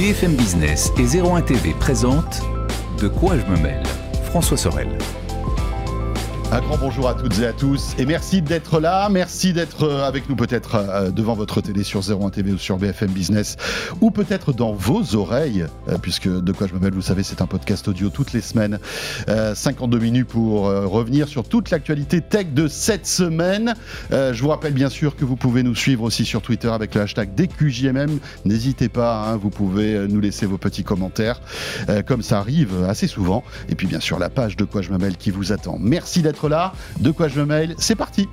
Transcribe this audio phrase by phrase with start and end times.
[0.00, 2.40] BFM Business et 01 TV présentent
[3.02, 3.82] De quoi je me mêle
[4.24, 4.88] François Sorel.
[6.52, 10.02] Un grand bonjour à toutes et à tous et merci d'être là, merci d'être euh,
[10.02, 13.56] avec nous peut-être euh, devant votre télé sur 01 TV ou sur BFM Business
[14.00, 17.46] ou peut-être dans vos oreilles euh, puisque de quoi je me vous savez, c'est un
[17.46, 18.80] podcast audio toutes les semaines,
[19.28, 23.74] 52 minutes pour revenir sur toute l'actualité tech de cette semaine.
[24.10, 27.02] Je vous rappelle bien sûr que vous pouvez nous suivre aussi sur Twitter avec le
[27.02, 28.18] hashtag DQJMM.
[28.44, 31.40] N'hésitez pas, hein, vous pouvez nous laisser vos petits commentaires
[32.06, 35.10] comme ça arrive assez souvent et puis bien sûr la page de quoi je me
[35.10, 35.76] qui vous attend.
[35.78, 36.72] Merci d'être là.
[36.98, 38.28] De quoi je me mail C'est parti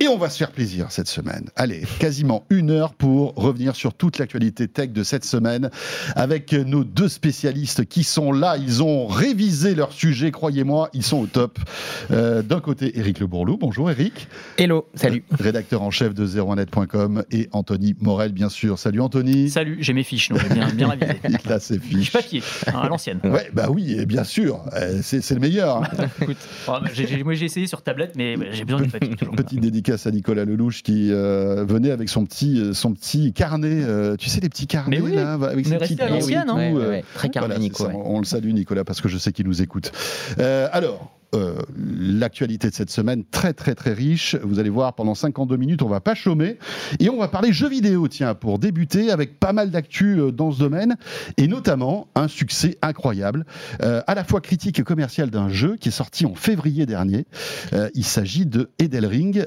[0.00, 1.50] Et on va se faire plaisir cette semaine.
[1.54, 5.70] Allez, quasiment une heure pour revenir sur toute l'actualité tech de cette semaine
[6.16, 8.56] avec nos deux spécialistes qui sont là.
[8.56, 11.60] Ils ont révisé leur sujet, croyez-moi, ils sont au top.
[12.10, 13.56] Euh, d'un côté, Eric Le Bourlou.
[13.56, 14.26] Bonjour Eric.
[14.58, 15.22] Hello, salut.
[15.32, 18.80] Euh, rédacteur en chef de 01net.com et Anthony Morel, bien sûr.
[18.80, 19.48] Salut Anthony.
[19.48, 21.20] Salut, j'ai mes fiches, donc bien, bien révisé.
[21.46, 22.10] Il a ses fiches.
[22.10, 23.20] papier, hein, à l'ancienne.
[23.22, 24.64] Ouais, bah oui, bien sûr.
[24.72, 25.84] Euh, c'est le meilleur.
[25.84, 26.08] Hein.
[26.20, 26.78] Écoute, oh,
[27.24, 29.14] moi j'ai essayé sur tablette, mais j'ai besoin de papier.
[29.36, 33.82] Petite dédicace à Nicolas Lelouch qui euh, venait avec son petit, euh, son petit carnet,
[33.84, 37.00] euh, tu sais, les petits carnets oui, là, avec ses petits hein.
[37.14, 37.56] Très carnet,
[37.92, 39.92] on, le salue, Nicolas, parce que je sais qu'il nous écoute.
[40.38, 44.36] alors, euh, l'actualité de cette semaine très très très riche.
[44.42, 46.58] Vous allez voir, pendant 52 minutes, on va pas chômer
[47.00, 50.52] et on va parler jeux vidéo, tiens, pour débuter avec pas mal d'actu euh, dans
[50.52, 50.96] ce domaine
[51.36, 53.46] et notamment un succès incroyable,
[53.82, 57.26] euh, à la fois critique et commercial d'un jeu qui est sorti en février dernier.
[57.94, 59.44] il s'agit de Edelring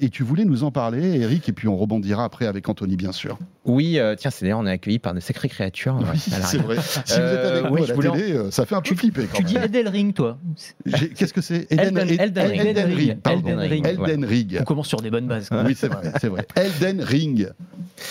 [0.00, 3.12] et tu voulais nous en parler, Eric, et puis on rebondira après avec Anthony, bien
[3.12, 3.38] sûr.
[3.64, 5.98] Oui, tiens, c'est d'ailleurs on est accueilli par de sacrées créatures.
[6.16, 6.76] c'est vrai.
[6.80, 9.26] Si vous êtes avec nous à la télé, ça fait un peu flipper.
[9.34, 10.38] tu dis Edelring, toi
[11.16, 13.18] Qu'est-ce que c'est Elden, Ring.
[13.24, 14.58] Elden Ring.
[14.60, 15.48] On commence sur des bonnes bases.
[15.52, 16.46] Oui, c'est vrai, c'est vrai.
[16.56, 17.48] Elden Ring.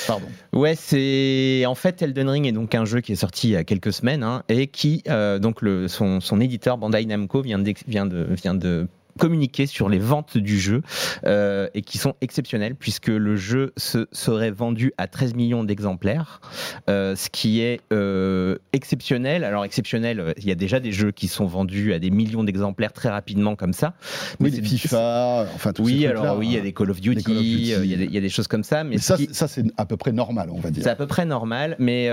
[0.07, 0.27] Pardon.
[0.53, 3.55] Ouais, c'est en fait Elden Ring est donc un jeu qui est sorti il y
[3.55, 7.59] a quelques semaines hein, et qui euh, donc le, son, son éditeur Bandai Namco vient
[7.59, 10.81] de, vient de, vient de communiquer sur les ventes du jeu
[11.25, 16.41] euh, et qui sont exceptionnelles puisque le jeu se serait vendu à 13 millions d'exemplaires,
[16.89, 19.43] euh, ce qui est euh, exceptionnel.
[19.43, 22.93] Alors exceptionnel, il y a déjà des jeux qui sont vendus à des millions d'exemplaires
[22.93, 23.93] très rapidement comme ça.
[24.39, 27.01] Mais oui, des FIFA, enfin tout Oui, alors oui, il y a des Call of
[27.01, 28.83] Duty, il y, y, a des choses comme ça.
[28.83, 30.83] Mais, ça, ça c'est à peu près normal, on va dire.
[30.83, 32.07] C'est à peu près normal, mais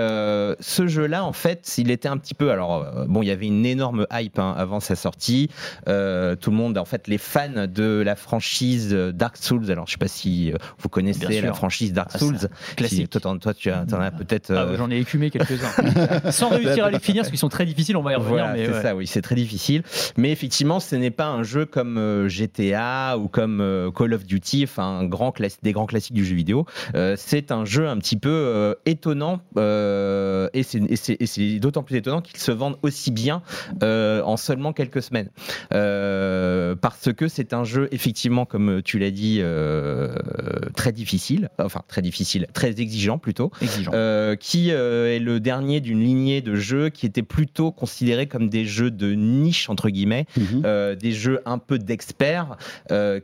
[0.59, 3.65] ce jeu-là, en fait, s'il était un petit peu, alors bon, il y avait une
[3.65, 5.49] énorme hype hein, avant sa sortie.
[5.85, 9.97] tout le monde, en fait les fans de la franchise Dark Souls, alors je sais
[9.97, 12.37] pas si euh, vous connaissez la franchise Dark ah, Souls,
[12.75, 13.09] classique.
[13.09, 14.51] toi, toi, tu en as peut-être.
[14.51, 17.65] Ah, euh, J'en ai écumé quelques-uns, sans réussir à les finir parce qu'ils sont très
[17.65, 17.97] difficiles.
[17.97, 18.47] On va y revenir.
[18.55, 19.83] c'est ça, oui, c'est très difficile.
[20.17, 24.63] Mais effectivement, ce n'est pas un jeu comme euh, GTA ou comme Call of Duty,
[24.63, 26.65] enfin grand des grands classiques du jeu vidéo.
[27.15, 32.77] c'est un jeu un petit peu étonnant et c'est d'autant plus étonnant qu'il se vende
[32.81, 33.41] aussi bien
[33.81, 35.29] en seulement quelques semaines
[36.81, 40.15] parce que c'est un jeu, effectivement, comme tu l'as dit, euh,
[40.75, 43.51] très difficile, enfin très difficile, très exigeant plutôt,
[43.93, 48.49] euh, qui euh, est le dernier d'une lignée de jeux qui étaient plutôt considérés comme
[48.49, 50.95] des jeux de niche, entre guillemets, mhm.
[50.95, 52.57] des jeux un peu d'experts,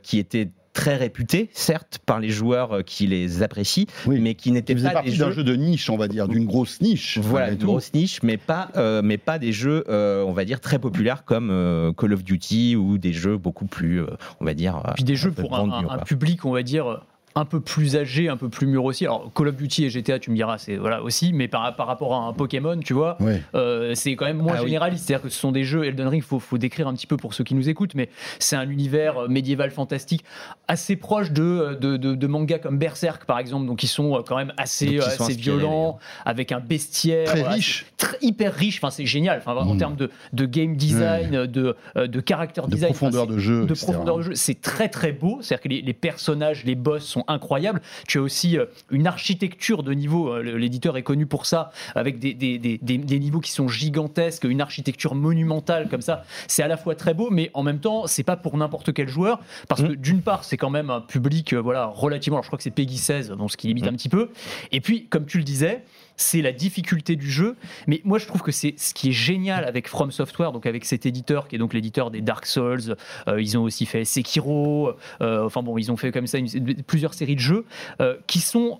[0.02, 4.74] qui étaient très réputés, certes, par les joueurs euh, qui les apprécient, mais qui n'étaient
[4.74, 5.24] pas des jeux...
[5.24, 7.18] d'un jeu de niche, on va dire, d'une grosse niche.
[7.22, 10.60] Voilà, une grosse niche, mais pas, euh, mais pas des jeux, euh, on va dire,
[10.60, 14.02] très populaires comme Call of Duty ou des jeux beaucoup plus,
[14.40, 14.82] on va dire.
[14.94, 17.02] Puis des jeux pour un, public, on va dire
[17.36, 19.04] un peu plus âgé, un peu plus mûr aussi.
[19.04, 21.86] Alors Call of Duty et GTA, tu me diras, c'est voilà aussi, mais par, par
[21.86, 23.18] rapport à un Pokémon, tu vois,
[23.54, 25.06] euh, c'est quand même moins ah généraliste.
[25.06, 27.34] C'est-à-dire que ce sont des jeux Elden Ring, faut, faut décrire un petit peu pour
[27.34, 28.08] ceux qui nous écoutent, mais
[28.38, 30.24] c'est un univers euh, médiéval fantastique
[30.68, 34.36] assez proche de de, de, mangas comme Berserk par exemple, donc ils sont euh, quand
[34.36, 38.78] même assez, assez violents, avec un bestiaire très riche, très, hyper riche.
[38.78, 39.38] Enfin, c'est génial.
[39.38, 39.78] Enfin, en mm.
[39.78, 44.18] termes de, de game design, de de character design, de profondeur de jeu, de profondeur
[44.18, 45.38] de jeu, c'est très très beau.
[45.40, 47.80] C'est-à-dire que les, les personnages, les boss sont incroyable.
[48.08, 52.18] Tu as aussi euh, une architecture de niveau, euh, l'éditeur est connu pour ça, avec
[52.18, 56.24] des, des, des, des, niveaux qui sont gigantesques, une architecture monumentale comme ça.
[56.48, 59.08] C'est à la fois très beau, mais en même temps, c'est pas pour n'importe quel
[59.08, 59.96] joueur, parce que mm.
[59.96, 62.98] d'une part, c'est quand même un public euh, voilà, relativement, je crois que c'est Peggy
[62.98, 63.88] 16, donc ce qui limite mm.
[63.88, 64.30] un petit peu.
[64.72, 65.82] Et puis, comme tu le disais,
[66.16, 67.56] c'est la difficulté du jeu.
[67.86, 70.84] Mais moi, je trouve que c'est ce qui est génial avec From Software, donc avec
[70.84, 72.96] cet éditeur qui est donc l'éditeur des Dark Souls.
[73.28, 74.92] Euh, ils ont aussi fait Sekiro.
[75.20, 76.38] Euh, enfin bon, ils ont fait comme ça
[76.86, 77.64] plusieurs séries de jeux
[78.00, 78.78] euh, qui sont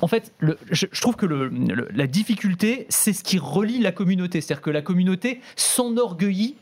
[0.00, 1.50] en fait, le, je, trouve que le,
[1.94, 4.40] la difficulté, c'est ce qui relie la communauté.
[4.40, 6.56] C'est-à-dire que la communauté s'enorgueillit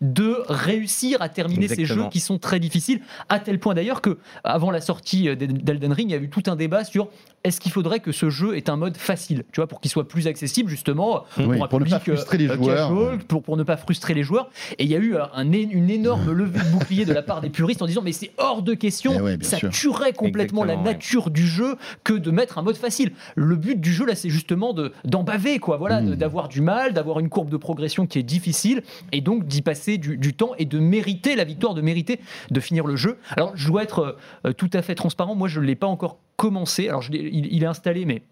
[0.00, 4.18] de réussir à terminer ces jeux qui sont très difficiles, à tel point d'ailleurs que
[4.44, 7.08] avant la sortie euh, d'Elden Ring, il y a eu tout un débat sur
[7.46, 10.08] est-ce qu'il faudrait que ce jeu ait un mode facile, tu vois, pour qu'il soit
[10.08, 12.88] plus accessible justement Oui, un pour ne pas euh, frustrer les euh, joueurs.
[12.90, 14.50] casual, pour, pour ne pas frustrer les joueurs.
[14.78, 17.40] Et il y a eu euh, un, une énorme levée de bouclier de la part
[17.40, 19.70] des puristes en disant mais c'est hors de question, Eh ouais, ça sûr.
[19.70, 20.82] tuerait complètement la ouais.
[20.82, 23.12] nature du jeu que de mettre un mode facile.
[23.36, 26.10] Le but du jeu là, c'est justement de d'en baver quoi, voilà, Mm.
[26.10, 28.82] de- d'avoir du mal, d'avoir une courbe de progression qui est difficile
[29.12, 32.20] et donc d'y passer du, du temps et de mériter la victoire, de mériter
[32.50, 33.18] de finir le jeu.
[33.36, 36.88] Alors je dois être euh, tout à fait transparent, moi je l'ai pas encore commencé.
[36.88, 38.22] Alors il est installé mais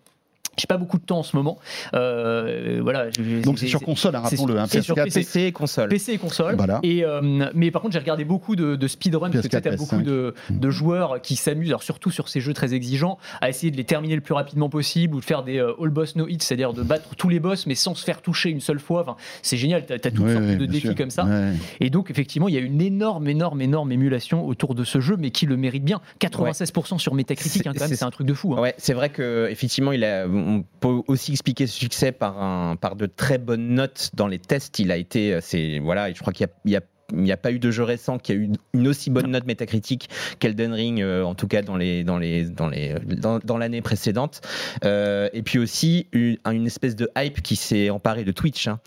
[0.58, 1.58] j'ai pas beaucoup de temps en ce moment.
[1.94, 3.06] Euh, voilà.
[3.42, 4.58] Donc c'est sur console, hein, rappelons-le.
[4.58, 5.20] hein, c'est sur PS4, PC.
[5.20, 5.88] PC et console.
[5.88, 6.56] PC et console.
[6.56, 6.80] Voilà.
[6.82, 9.60] Et, euh, mais par contre, j'ai regardé beaucoup de, de speedrun, parce que tu sais,
[9.60, 10.02] PS4, t'as beaucoup PS5.
[10.04, 13.76] de, de joueurs qui s'amusent, alors surtout sur ces jeux très exigeants, à essayer de
[13.76, 16.42] les terminer le plus rapidement possible ou de faire des euh, all boss no hit,
[16.42, 19.02] c'est-à-dire de battre tous les boss mais sans se faire toucher une seule fois.
[19.02, 20.94] Enfin, c'est génial, t'as as toutes Ouais, sortes de défis sûr.
[20.94, 21.24] comme ça.
[21.24, 21.52] Ouais.
[21.80, 25.16] Et donc, effectivement, il y a une énorme, énorme, énorme émulation autour de ce jeu,
[25.18, 26.00] mais qui le mérite bien.
[26.20, 28.54] 96% sur Metacritic, C'est- hein, quand même, c'est- c'est un truc de fou.
[28.54, 28.60] hein.
[28.60, 32.76] Ouais, c'est vrai que effectivement, il a, on peut aussi expliquer ce succès par un,
[32.76, 34.78] par de très bonnes notes dans les tests.
[34.78, 36.80] Il a été, euh, c'est voilà, je crois qu'il y a,
[37.12, 39.46] il n'y a pas eu de jeu récent qui a eu une aussi bonne note
[39.46, 40.08] métacritique
[40.38, 43.82] qu'Elden Ring, euh, en tout cas dans les dans les dans les dans, dans l'année
[43.82, 44.40] précédente.
[44.84, 48.68] Euh, et puis aussi une, espèce de hype qui s'est emparée de Twitch.
[48.68, 48.80] hein.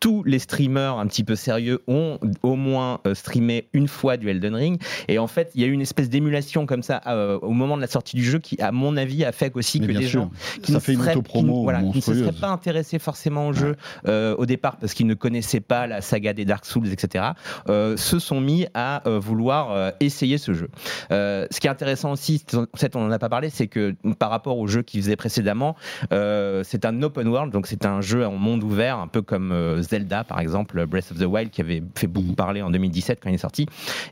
[0.00, 4.28] Tous les streamers un petit peu sérieux ont au moins euh, streamé une fois du
[4.28, 4.80] Elden Ring.
[5.08, 7.76] Et en fait, il y a eu une espèce d'émulation comme ça euh, au moment
[7.76, 10.06] de la sortie du jeu qui, à mon avis, a fait aussi Mais que des
[10.06, 10.22] sûr.
[10.22, 10.30] gens
[10.62, 13.48] qui Ça ne fait seraient- qui ne- voilà, qui ne se seraient pas intéressés forcément
[13.48, 16.88] au jeu euh, au départ parce qu'ils ne connaissaient pas la saga des Dark Souls,
[16.92, 17.24] etc.,
[17.68, 20.68] euh, se sont mis à euh, vouloir euh, essayer ce jeu.
[21.10, 22.44] Euh, ce qui est intéressant aussi,
[22.76, 25.74] c'est- on n'en a pas parlé, c'est que par rapport au jeu qu'ils faisaient précédemment,
[26.12, 29.52] euh, c'est un open world, donc c'est un jeu en monde ouvert, un peu comme
[29.52, 32.34] euh, Zelda par exemple, Breath of the Wild, qui avait fait beaucoup Mhm.
[32.34, 33.66] parler en 2017 quand il est sorti.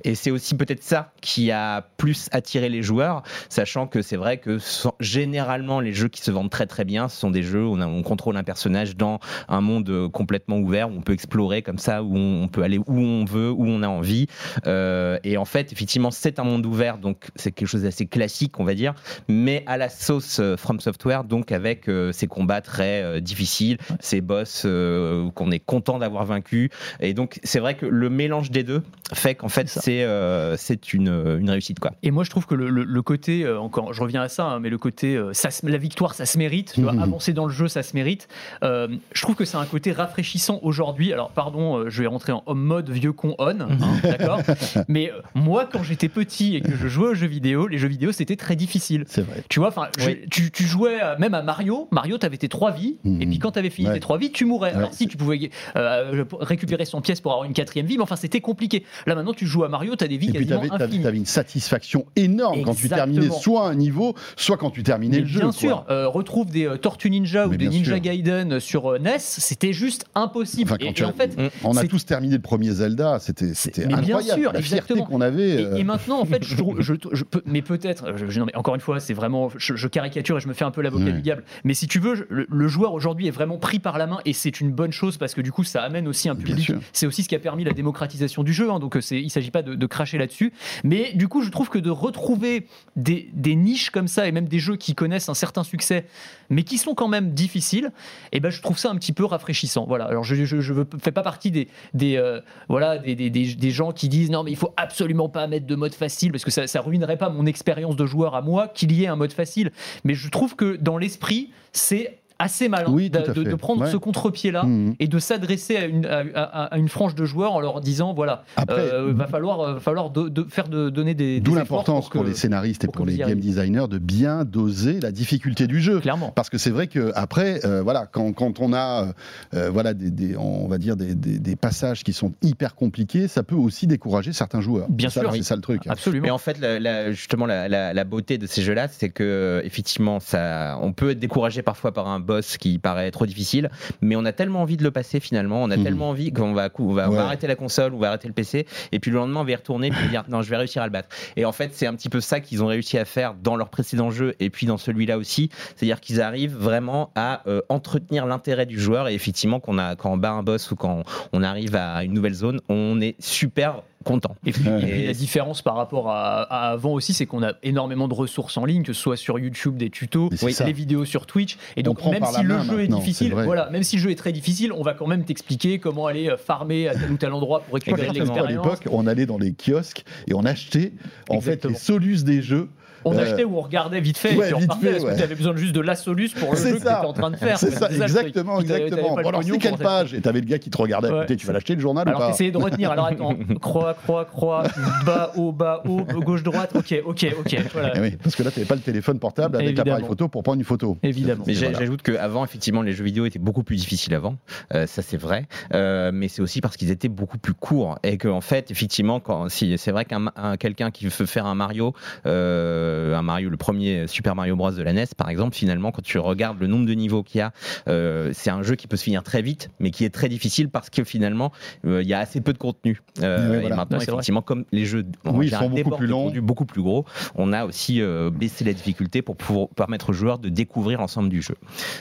[0.05, 4.39] Et c'est aussi peut-être ça qui a plus attiré les joueurs, sachant que c'est vrai
[4.39, 4.59] que
[5.01, 7.81] généralement les jeux qui se vendent très très bien, ce sont des jeux où on,
[7.81, 9.19] a- on contrôle un personnage dans
[9.49, 12.63] un monde euh, complètement ouvert, où on peut explorer comme ça, où on, on peut
[12.63, 14.27] aller où on veut, où on a envie.
[14.67, 18.59] Euh, et en fait, effectivement, c'est un monde ouvert, donc c'est quelque chose d'assez classique,
[18.59, 18.95] on va dire,
[19.29, 23.79] mais à la sauce euh, From Software, donc avec euh, ces combats très euh, difficiles,
[24.01, 26.71] ces boss euh, qu'on est content d'avoir vaincus.
[27.01, 28.83] Et donc, c'est vrai que le mélange des deux
[29.13, 29.81] fait qu'en fait, C'est ça.
[29.83, 30.57] c'est euh,
[30.93, 31.93] une, une réussite, quoi.
[32.03, 34.45] Et moi, je trouve que le, le- le côté, euh, encore, je reviens à ça,
[34.47, 36.73] hein, mais le côté, euh, ça la victoire, ça se mérite.
[36.75, 37.03] Tu vois, Mhm.
[37.03, 38.29] avancer dans le jeu, ça se mérite.
[38.63, 41.13] Euh, je trouve que c'est un côté rafraîchissant aujourd'hui.
[41.13, 43.69] Alors, pardon, euh, je vais rentrer en homme mode vieux con on, hein,
[44.03, 44.41] d'accord.
[44.89, 47.89] Mais euh, moi, quand j'étais petit et que je jouais aux jeux vidéo, les jeux
[47.89, 49.05] vidéo, c'était très difficile.
[49.09, 49.43] C'est vrai.
[49.49, 50.21] Tu vois, enfin, Oui.
[50.31, 51.89] tu, tu jouais euh, même à Mario.
[51.91, 53.23] Mario, t'avais tes trois vies, Mhm.
[53.23, 53.95] et puis quand t'avais fini Ouais.
[53.95, 54.71] tes trois vies, tu mourais.
[54.71, 58.03] Ouais, Alors si tu pouvais euh, récupérer son pièce pour avoir une quatrième vie, mais
[58.03, 58.85] enfin, c'était compliqué.
[59.07, 61.03] Là maintenant, tu joues à Mario, t'as des vies Et puis quasiment t'avais, infinies.
[61.05, 65.23] t'avais une satisfaction énorme quand tu terminais soit un niveau, soit quand tu terminais Mais
[65.23, 65.41] le jeu.
[65.41, 68.01] bien sûr, euh, retrouve des euh, Tortues Ninja Mais ou des Ninja sûr.
[68.01, 70.71] Gaiden sur euh, NES, c'était juste impossible.
[70.71, 73.19] Enfin, quand et, tu et as- en fait, On a tous terminé le premier Zelda,
[73.21, 73.47] c'était,
[73.79, 74.41] mais bien incroyable.
[74.43, 75.51] sûr, la fierté qu'on avait.
[75.51, 78.47] Et, euh, et maintenant, en fait, je, trouve- je, je peux- mais peut-être, je- non,
[78.47, 80.83] mais encore une fois, c'est vraiment, je, je caricature et je me fais un peu
[80.83, 81.45] l'avocat du diable.
[81.65, 84.33] Mais si tu veux, le, le joueur aujourd'hui est vraiment pris par la main et
[84.33, 86.73] c'est une bonne chose parce que du coup, ça amène aussi un public.
[86.93, 88.69] C'est aussi ce qui a permis la démocratisation du jeu.
[88.73, 90.53] hein, donc, euh, il s'agit pas de, de cracher là-dessus.
[90.83, 92.67] Mais du coup, je trouve que de retrouver
[92.97, 96.07] des, des niches comme ça et même des jeux qui connaissent un certain succès,
[96.51, 97.93] mais qui sont quand même difficiles,
[98.33, 99.85] et ben, je trouve ça un petit peu rafraîchissant.
[99.87, 100.07] Voilà.
[100.07, 104.43] Alors, je, veux- fais pas partie des, des, euh, voilà, des gens qui disent non,
[104.43, 107.29] mais il faut absolument pas mettre de mode facile parce que ça, ça ruinerait pas
[107.29, 109.71] mon expérience de joueur à moi qu'il y ait un mode facile.
[110.03, 113.91] Mais je trouve que dans l'esprit, c'est assez malin Oui, de, prendre Ouais.
[113.91, 114.95] ce contre-pied-là Mhm.
[115.01, 118.13] et de s'adresser à une, à, à- à une frange de joueurs en leur disant
[118.15, 121.41] voilà, Après, euh, va falloir, euh, va falloir de, de faire de, donner des.
[121.41, 125.13] D'où l'importance pour, que- les scénaristes et pour les game designers de bien doser la
[125.13, 126.01] difficulté du jeu.
[126.01, 126.31] Clairement.
[126.35, 129.13] Parce que c'est vrai que après, euh, voilà, quand, quand on a,
[129.55, 133.29] euh, voilà, des, des- on va dire des, des- des passages qui sont hyper compliqués,
[133.29, 134.87] ça peut aussi décourager certains joueurs.
[134.91, 135.45] Bien sûr, c'est oui.
[135.45, 135.87] ça le truc.
[135.87, 136.25] Absolument.
[136.25, 139.61] Mais en fait, la- la- justement, la, la- la beauté de ces jeux-là, c'est que
[139.65, 143.71] effectivement, ça, on peut être découragé parfois par un boss qui paraît trop difficile,
[144.03, 145.85] mais on a tellement envie de le passer finalement, on a Mhm.
[145.85, 147.19] tellement envie qu'on va, on va, on va Ouais.
[147.23, 149.55] arrêter la console, on va arrêter le PC, et puis le lendemain, on va y
[149.55, 151.09] retourner, puis dire non, je vais réussir à le battre.
[151.37, 153.69] Et en fait, c'est un petit peu ça qu'ils ont réussi à faire dans leur
[153.71, 158.67] précédent jeu, et puis dans celui-là aussi, c'est-à-dire qu'ils arrivent vraiment à euh, entretenir l'intérêt
[158.67, 161.77] du joueur, et effectivement, qu'on a, quand on bat un boss ou quand on arrive
[161.77, 164.37] à une nouvelle zone, on est super content.
[164.47, 164.83] Et puis, Ouais.
[164.83, 168.15] et puis la différence par rapport à, à avant aussi, c'est qu'on a énormément de
[168.15, 170.65] ressources en ligne, que ce soit sur YouTube, des tutos, ça.
[170.65, 171.57] les vidéos sur Twitch.
[171.77, 174.11] Et On donc, même si le main jeu est difficile, voilà, même si le jeu
[174.11, 177.17] est très difficile, on va quand même t'expliquer comment aller euh, farmer à tel ou
[177.17, 178.35] tel endroit pour récupérer de Exactement.
[178.35, 178.65] À l'expérience.
[178.81, 180.93] l'époque, on allait dans les kiosques et on achetait
[181.29, 182.69] en fait les solus des jeux.
[183.09, 185.13] On Euh, achetait ou on regardait vite fait ouais, et puis on fait, parce ouais.
[185.13, 187.13] que tu avais besoin juste de la solus pour le jeu que tu étais en
[187.13, 187.57] train de faire.
[187.59, 189.15] C'est ça, exactement, exactement.
[189.15, 191.21] Bon, alors c'est quelle page Et t'avais le gars qui te regardait Ouais.
[191.21, 192.91] côté, tu vas l'acheter le journal ou Alors pas t'essayais de retenir.
[192.91, 194.65] Alors attends, croix, croix, croix,
[195.05, 196.73] bas, haut, bas, haut, gauche, droite.
[196.75, 197.57] Ok, ok, ok.
[197.73, 197.93] Voilà.
[197.95, 200.59] Eh oui, parce que là, t'avais pas le téléphone portable avec l'appareil photo pour prendre
[200.59, 200.99] une photo.
[201.03, 201.45] Évidemment.
[201.47, 204.37] Mais j'ajoute qu'avant, effectivement, les jeux vidéo étaient beaucoup plus difficiles avant.
[204.75, 205.47] Euh, ça, c'est vrai.
[205.75, 207.99] Euh, mais c'est aussi parce qu'ils étaient beaucoup plus courts.
[208.03, 211.55] Et qu'en fait, effectivement, quand, si, c'est vrai qu'un un- quelqu'un qui veut faire un
[211.55, 211.95] Mario,
[212.27, 216.03] euh, un Mario, le premier Super Mario Bros de la NES, par exemple, finalement, quand
[216.03, 217.53] tu regardes le nombre de niveaux qu'il y a,
[217.89, 220.69] euh, c'est un jeu qui peut se finir très vite, mais qui est très difficile
[220.69, 221.53] parce que finalement,
[221.87, 223.01] euh, il y a assez peu de contenu.
[223.23, 224.07] Euh, Et maintenant, vrai.
[224.09, 226.33] effectivement, comme les jeux Oui, sont beaucoup plus longs.
[226.41, 229.37] beaucoup plus gros, on a aussi euh, baissé la difficulté pour
[229.71, 231.57] permettre aux joueurs de découvrir l'ensemble du jeu.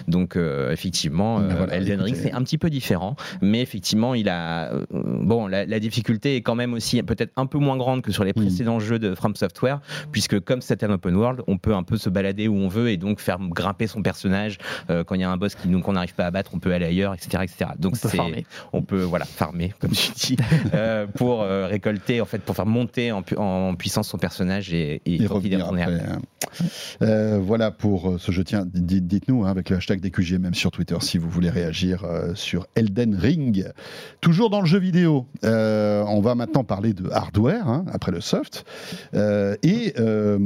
[0.07, 4.13] Donc euh, effectivement, Ben euh, voilà, Elden Ring c'est un petit peu différent, mais effectivement
[4.13, 7.77] il a euh, bon la, la difficulté est quand même aussi peut-être un peu moins
[7.77, 9.79] grande que sur les précédents jeux de From Software,
[10.11, 12.89] puisque comme c'est un open world, on peut un peu se balader où on veut
[12.89, 14.57] et donc faire grimper son personnage
[14.89, 16.59] Euh, quand il y a un boss qui nous qu'on n'arrive pas à battre, on
[16.59, 17.71] peut aller ailleurs, etc., etc.
[17.79, 18.45] Donc On peut c'est farmer.
[18.73, 20.37] on peut voilà farmer comme tu dis
[20.73, 24.73] euh, pour euh, récolter en fait pour faire monter en, pu- en puissance son personnage
[24.73, 25.83] et, et, Et revenir après.
[25.83, 26.19] hein.
[27.01, 28.43] Euh, voilà pour ce jeu.
[28.43, 31.49] Tiens, di- dites-nous hein, avec le hashtag des QG, même sur Twitter, si vous voulez
[31.49, 33.65] réagir euh, sur Elden Ring.
[34.21, 38.21] Toujours dans le jeu vidéo, euh, on va maintenant parler de hardware, hein, après le
[38.21, 38.65] soft.
[39.13, 40.37] Euh, et euh,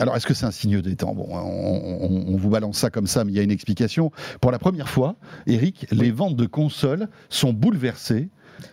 [0.00, 1.14] alors, est-ce que c'est un signe des temps?
[1.14, 4.10] Bon, on, on- on vous balance ça comme ça, mais il y a une explication.
[4.40, 5.16] Pour la première fois,
[5.46, 8.28] Eric, les ventes de consoles sont bouleversées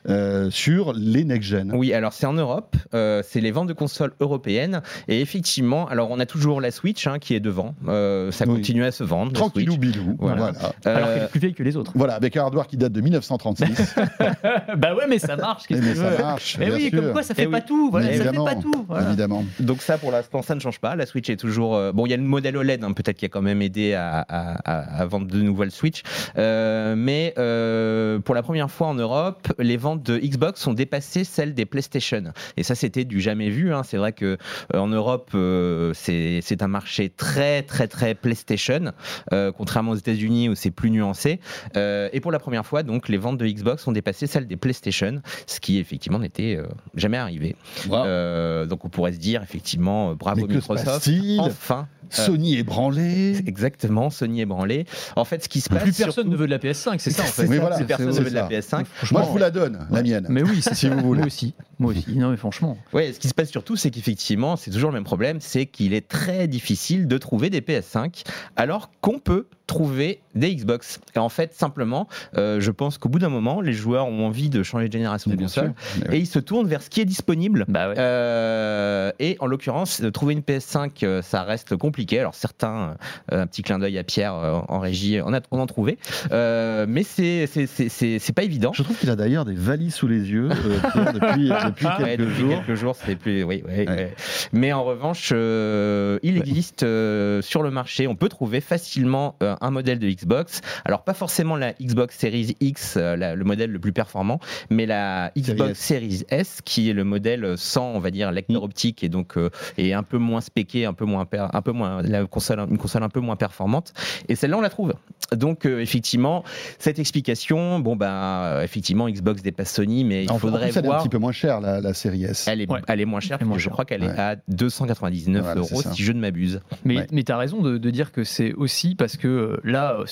[0.09, 1.71] euh, sur les next-gen.
[1.75, 4.81] Oui, alors c'est en Europe, euh, c'est les ventes de consoles européennes.
[5.07, 7.75] Et effectivement, alors on a toujours la Switch hein, qui est devant.
[7.87, 8.55] Euh, ça Oui.
[8.55, 9.31] continue à se vendre.
[9.33, 10.15] Tranquillou bilou.
[10.19, 10.51] Voilà.
[10.51, 10.73] Voilà.
[10.85, 11.91] Alors qu'elle est plus vieille que les autres.
[11.95, 13.95] Voilà, avec un hardware qui date de 1936.
[14.77, 15.67] bah ouais, mais ça marche.
[15.67, 16.57] Qu'est-ce mais que tu veux ça marche.
[16.59, 17.01] Mais oui, sûr.
[17.01, 17.63] comme quoi ça fait Eh pas oui.
[17.67, 17.89] tout.
[17.91, 18.45] Voilà, ça fait Évidemment.
[18.45, 18.85] pas tout.
[18.87, 19.07] voilà.
[19.07, 19.43] Évidemment.
[19.59, 20.95] Donc ça, pour l'instant, ça ne change pas.
[20.95, 21.75] La Switch est toujours...
[21.75, 23.93] euh, Bon, il y a le modèle OLED, hein, peut-être qui a quand même aidé
[23.93, 26.03] à, à- à- à vendre de nouvelles Switch.
[26.37, 31.23] Euh, mais euh, pour la première fois en Europe, les ventes de Xbox ont dépassé
[31.23, 32.23] celles des PlayStation.
[32.57, 33.73] Et ça, c'était du jamais vu.
[33.73, 33.83] hein.
[33.83, 34.37] C'est vrai que
[34.73, 38.91] euh, en Europe, euh, c'est un marché très, très, très PlayStation,
[39.33, 41.39] euh, contrairement aux États-Unis où c'est plus nuancé.
[41.75, 45.21] Et pour la première fois, donc, les ventes de Xbox ont dépassé celles des PlayStation,
[45.47, 46.59] ce qui effectivement n'était
[46.95, 47.55] jamais arrivé.
[47.87, 51.09] Donc on pourrait se dire effectivement bravo Mais Microsoft.
[51.39, 53.37] Enfin, Sony ébranlé.
[53.45, 54.85] exactement, Sony ébranlé.
[55.15, 57.11] En fait, ce qui se passe Plus personne surtout- ne veut de la PS5, c'est
[57.11, 57.47] ça en fait.
[57.47, 58.85] Oui, voilà, Plus personne ne veut de la PS5.
[59.11, 60.25] Moi, je vous la donne, la mienne.
[60.29, 61.19] Mais oui, Si vous voulez.
[61.19, 61.53] Moi aussi.
[61.79, 62.15] Moi aussi.
[62.15, 62.77] Non, mais franchement.
[62.93, 65.93] Ouais, ce qui se passe surtout, c'est qu'effectivement, c'est toujours le même problème, c'est qu'il
[65.93, 68.23] est très difficile de trouver des PS5,
[68.55, 70.99] alors qu'on peut trouver des Xbox.
[71.15, 74.49] Et en fait, simplement, euh, je pense qu'au bout d'un moment, les joueurs ont envie
[74.49, 76.13] de changer de génération Mais de bien console, sûr.
[76.13, 77.63] Et ils se tournent vers ce qui est disponible.
[77.69, 77.95] Bah ouais.
[77.97, 82.19] Euh, et en l'occurrence, trouver une PS5, euh, ça reste compliqué.
[82.19, 82.95] Alors certains,
[83.31, 85.97] euh, un petit clin d'œil à Pierre euh, en régie, on, a, on en trouvé,
[86.31, 88.71] Euh, mais c'est c'est- c'est- c'est c'est pas évident.
[88.73, 92.17] Je trouve qu'il a d'ailleurs des valises sous les yeux euh, Pierre, depuis, depuis Ouais,
[92.17, 92.63] quelques depuis jours.
[92.65, 93.43] quelques jours, c'est plus.
[93.43, 93.87] Oui, oui, Ouais.
[93.89, 94.13] ouais.
[94.51, 99.55] Mais en revanche, euh, il existe euh, sur le marché, on peut trouver facilement euh,
[99.61, 100.61] un modèle de Xbox.
[100.85, 104.39] Alors pas forcément la Xbox Series X, euh, la- le modèle le plus performant,
[104.69, 105.77] mais la Xbox S.
[105.79, 108.65] Series S, qui est le modèle sans, on va dire, lecteur Mm.
[108.65, 111.71] optique et donc euh, est un peu moins spéqué, un peu moins, per- un peu
[111.71, 113.93] moins, la console, une console un peu moins performante.
[114.27, 114.93] Et celle-là, on la trouve.
[115.31, 116.43] Donc euh, effectivement,
[116.79, 120.85] cette explication, bon bah euh, effectivement, Xbox dépasse Sony, mais il En- faudrait plus, elle
[120.85, 121.03] est un voir.
[121.03, 122.47] petit peu moins chère, la, la série S.
[122.47, 122.79] Elle est, Ouais.
[122.87, 124.09] elle est moins chère, est moins je crois qu'elle Ouais.
[124.15, 126.61] est à 299 Voilà, c'est euros si je ne m'abuse.
[126.85, 127.07] Mais, Ouais.
[127.11, 130.05] mais tu as raison de, de dire que c'est aussi parce que euh, là, euh,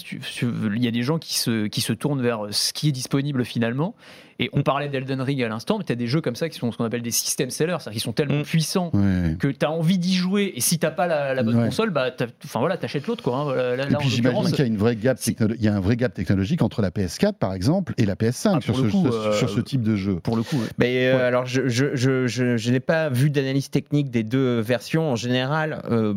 [0.46, 2.92] veux, il y a des gens qui se, qui se tournent vers ce qui est
[2.92, 3.96] disponible finalement.
[4.40, 6.58] Et on parlait d'Elden Ring à l'instant, mais tu as des jeux comme ça qui
[6.58, 8.44] sont ce qu'on appelle des system sellers, c'est-à-dire qu'ils sont tellement Mm.
[8.44, 9.36] puissants Ouais.
[9.38, 10.54] que tu as envie d'y jouer.
[10.56, 11.66] Et si t'as pas la, la bonne Ouais.
[11.66, 12.10] console, bah,
[12.46, 13.38] enfin voilà, t'achètes l'autre quoi.
[13.38, 13.44] hein.
[13.44, 15.68] Voilà, là, Et là, puis j'imagine qu'il y a, une vraie gap technolo- il y
[15.68, 18.74] a un vrai gap technologique entre la PS4 par exemple et la PS5 Ah, sur,
[18.74, 20.16] pour ce, le coup, ce- euh, sur ce type de jeu.
[20.16, 20.68] pour le coup, ouais.
[20.78, 21.24] Mais euh, Ouais.
[21.24, 25.12] alors, je, je, je, je, je n'ai pas vu d'analyse technique des deux versions.
[25.12, 26.14] En général, euh,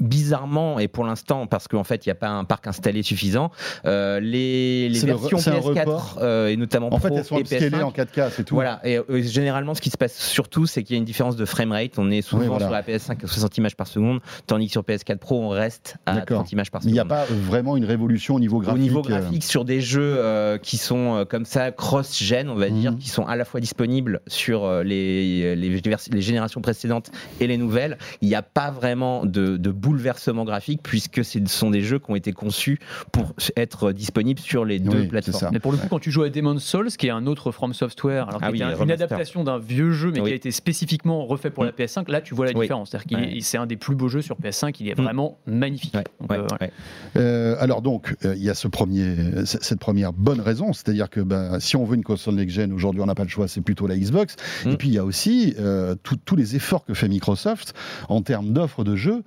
[0.00, 3.50] bizarrement, et pour l'instant, parce qu'en fait, il n'y a pas un parc installé suffisant,
[3.84, 6.18] euh, les, les C'est le re- versions c'est un PS4, report.
[6.22, 8.54] euh, et notamment En Pro elles sont et upscalées télé en 4K, c'est tout.
[8.54, 11.36] Voilà, et euh, généralement, ce qui se passe surtout, c'est qu'il y a une différence
[11.36, 11.92] de framerate.
[11.98, 12.66] On est souvent Oui, voilà.
[12.66, 15.96] sur la PS5 à 60 images par seconde, tandis que sur PS4 Pro, on reste
[16.06, 16.38] à D'accord.
[16.38, 17.12] 30 images par Il n'y seconde.
[17.12, 18.82] a pas vraiment une révolution au niveau Au graphique.
[18.82, 22.68] niveau euh, graphique, sur des jeux euh, qui sont euh, comme ça cross-gen, on va
[22.70, 22.98] dire, Mhm.
[22.98, 27.98] qui sont à la fois disponibles sur euh, les, les, générations précédentes et les nouvelles,
[28.20, 32.10] il n'y a pas vraiment de, de bouleversement graphique puisque ce sont des jeux qui
[32.10, 32.78] ont été conçus
[33.12, 35.50] pour être disponibles sur les deux Oui, plateformes.
[35.52, 37.72] Mais pour le coup, quand tu joues à Demon's Souls, qui est un autre From
[37.72, 40.26] Software, alors Ah qui oui, était une adaptation d'un vieux jeu, mais Oui.
[40.26, 41.74] qui a été spécifiquement refait pour la Mm.
[41.78, 42.90] PS5, là tu vois la différence.
[42.90, 43.38] C'est-à-dire Ouais.
[43.40, 45.02] c'est un des plus beaux jeux sur PS5, il est Mm.
[45.02, 45.94] vraiment magnifique.
[45.94, 46.70] Ouais, Donc, ouais,
[47.16, 47.16] euh.
[47.16, 49.14] Euh, alors donc, euh, il y a ce premier,
[49.46, 53.06] cette première bonne raison, c'est-à-dire que ben, si on veut une console next-gen, aujourd'hui on
[53.06, 54.36] n'a pas le choix, c'est plutôt la Xbox.
[54.66, 54.70] Mm.
[54.70, 55.54] Et puis il y a aussi
[56.02, 57.72] tous les efforts que fait Microsoft
[58.10, 59.22] en termes d'offres de jeux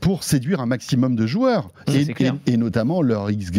[0.00, 1.68] pour séduire un maximum de joueurs,
[2.46, 3.50] et, notamment leur X-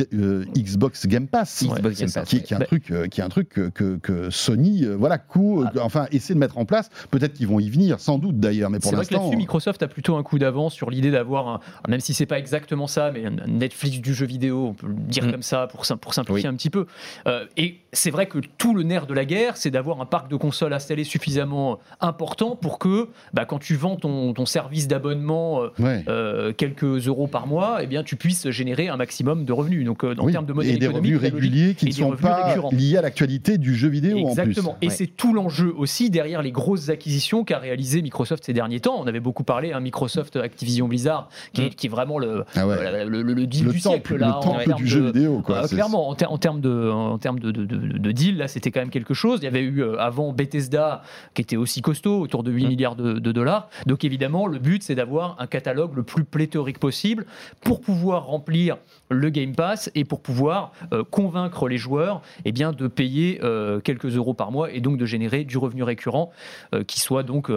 [0.58, 1.64] Xbox Game Pass.
[1.64, 2.12] Xbox Game.
[2.12, 4.96] Pass, Qui, est un Bah- truc, qui est un truc que, que- que Sony, euh,
[4.96, 5.72] voilà, coup, Ah.
[5.76, 6.90] euh, enfin, essaie de mettre en place.
[7.12, 9.38] Peut-être qu'ils vont y venir, sans doute d'ailleurs, mais pour C'est vrai que l'instant, là-dessus,
[9.38, 12.88] Microsoft a plutôt un coup d'avance sur l'idée d'avoir, un, même si c'est pas exactement
[12.88, 15.32] ça, mais un Netflix du jeu vidéo, on peut le dire Mm.
[15.32, 16.54] comme ça pour, pour simplifier Oui.
[16.54, 16.86] un petit peu.
[17.28, 20.30] Euh, et c'est vrai que tout le nerf de la guerre, c'est d'avoir un parc
[20.30, 25.64] de consoles installé suffisamment important pour que, bah, quand tu vends ton, ton service d'abonnement
[25.64, 26.04] euh, ouais.
[26.08, 29.86] euh, quelques euros par mois, eh bien, tu puisses générer un maximum de revenus.
[29.86, 32.46] Donc, euh, en Oui, termes de modèle et des revenus réguliers qui ne sont pas
[32.48, 32.70] récurrents.
[32.72, 34.72] liés à l'actualité du jeu vidéo Exactement.
[34.72, 34.86] en plus.
[34.86, 34.96] Et Ouais.
[34.96, 38.96] c'est tout l'enjeu aussi derrière les grosses acquisitions qu'a réalisé Microsoft ces derniers temps.
[39.00, 41.70] On avait beaucoup parlé, hein, Microsoft Activision Blizzard, qui, est, Mm.
[41.76, 42.76] qui est vraiment le, Ah ouais.
[42.80, 44.18] euh, le, le- le deal le du temple, siècle.
[44.18, 45.42] Là, le en temple termes du de- jeu vidéo.
[45.44, 45.58] Quoi.
[45.58, 48.38] euh, C'est- clairement, en, ter- en termes de, en termes de, de, de- de deal,
[48.38, 49.40] là, c'était quand même quelque chose.
[49.42, 51.04] Il y avait eu euh, avant Bethesda,
[51.34, 52.70] qui était aussi costaud, autour de 8 Mm.
[52.70, 53.70] milliards de, de dollars.
[53.86, 57.26] Donc évidemment, le but, c'est d'avoir un catalogue le plus pléthorique possible
[57.62, 58.78] pour pouvoir remplir
[59.10, 63.80] le Game Pass et pour pouvoir euh, convaincre les joueurs eh bien, de payer euh,
[63.80, 66.32] quelques euros par mois et donc de générer du revenu récurrent
[66.74, 67.50] euh, qui soit donc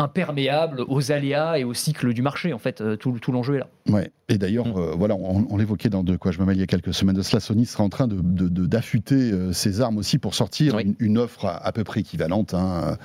[0.00, 2.52] imperméable aux aléas et au cycle du marché.
[2.52, 3.66] En fait, euh, tout, tout l'enjeu est là.
[3.88, 4.10] Ouais.
[4.28, 4.74] Et d'ailleurs, Mm.
[4.78, 6.94] euh, voilà, on, on l'évoquait dans De quoi je me mêle il y a quelques
[6.94, 7.40] semaines de cela.
[7.40, 10.82] Sony sera en train de, de- de- d'affûter euh, ses armes aussi pour sortir Oui.
[10.84, 12.54] une, une offre à, à peu près équivalente.
[12.54, 12.96] hein.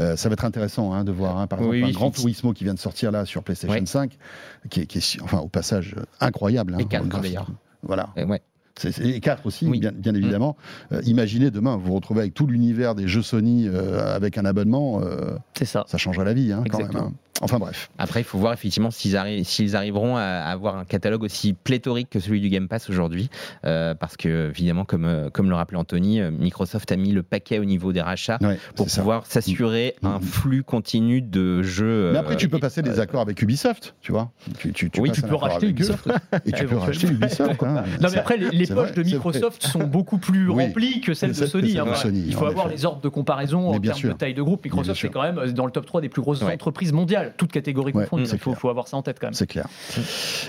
[0.00, 2.52] Euh, ça va être intéressant hein, de voir, hein, par exemple, Oui, un Grand Turismo
[2.52, 3.86] qui vient de sortir là sur PlayStation Oui.
[3.86, 4.16] 5,
[4.70, 6.74] qui est, qui est, enfin, au passage incroyable.
[6.74, 7.20] hein, Et quatre, graphiquement.
[7.22, 7.46] d'ailleurs.
[7.82, 8.10] Voilà.
[8.16, 8.40] Et ouais.
[8.76, 9.78] C'est- 4 aussi, Oui.
[9.78, 10.56] bien, bien évidemment.
[10.92, 14.44] Euh, imaginez demain, vous vous retrouvez avec tout l'univers des jeux Sony euh, avec un
[14.44, 15.84] abonnement, euh, C'est ça.
[15.86, 16.90] ça changerait la vie hein, quand même.
[16.96, 17.12] Hein.
[17.40, 17.90] Enfin bref.
[17.98, 22.08] Après, il faut voir effectivement s'ils arri- s'ils arriveront à avoir un catalogue aussi pléthorique
[22.10, 23.28] que celui du Game Pass aujourd'hui.
[23.66, 27.22] Euh, parce que, évidemment, comme, euh, comme le rappelait Anthony, euh, Microsoft a mis le
[27.24, 30.06] paquet au niveau des rachats Ouais, pour pouvoir s'assurer Mm.
[30.06, 32.12] un flux continu de jeux.
[32.12, 34.30] Mais après, tu peux euh, passer des accords avec Ubisoft, tu vois.
[34.58, 36.08] Tu, tu, tu Oui, Tu peux accord racheter Ubisoft.
[36.46, 37.62] Et tu peux racheter Ubisoft.
[37.64, 37.84] hein.
[38.00, 40.66] Non, mais après, les, poches vrai, de Microsoft sont beaucoup plus Oui.
[40.66, 41.78] remplies que celles de Sony.
[41.78, 41.94] hein.
[41.96, 42.76] Sony, Il faut avoir effet.
[42.76, 44.12] les ordres de comparaison Mais en bien termes sûr.
[44.12, 44.64] de taille de groupe.
[44.64, 47.23] Microsoft, c'est quand même dans le top 3 des plus grosses entreprises mondiales,
[47.94, 48.26] Ouais, confondues.
[48.26, 49.34] c'est Il faut, avoir ça en tête quand même.
[49.34, 49.66] C'est clair.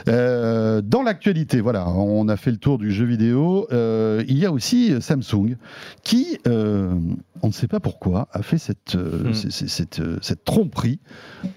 [0.07, 3.67] Euh, dans l'actualité, voilà, on a fait le tour du jeu vidéo.
[3.71, 5.57] Euh, il y a aussi Samsung
[6.03, 6.93] qui, euh,
[7.41, 9.33] on ne sait pas pourquoi, a fait cette, euh, Hmm.
[9.33, 10.99] cette, euh, cette tromperie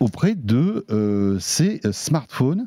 [0.01, 2.67] auprès de euh, ses smartphones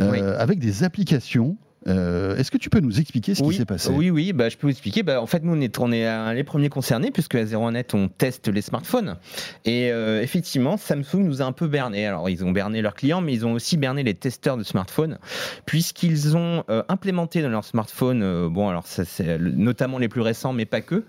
[0.00, 0.20] euh, Oui.
[0.20, 1.56] avec des applications.
[1.88, 3.90] Euh, Est-ce que tu peux nous expliquer ce oui, qui s'est passé?
[3.90, 5.02] Oui, oui, bah, je peux vous expliquer.
[5.02, 8.08] Bah, en fait, nous, on est, on est les premiers concernés, puisque à 01net, on
[8.08, 9.16] teste les smartphones.
[9.64, 12.06] Et euh, effectivement, Samsung nous a un peu berné.
[12.06, 15.18] Alors, ils ont berné leurs clients, mais ils ont aussi berné les testeurs de smartphones,
[15.66, 20.20] puisqu'ils ont euh, implémenté dans leurs smartphones, bon, alors, ça, c'est le- notamment les plus
[20.20, 21.04] récents, mais pas que,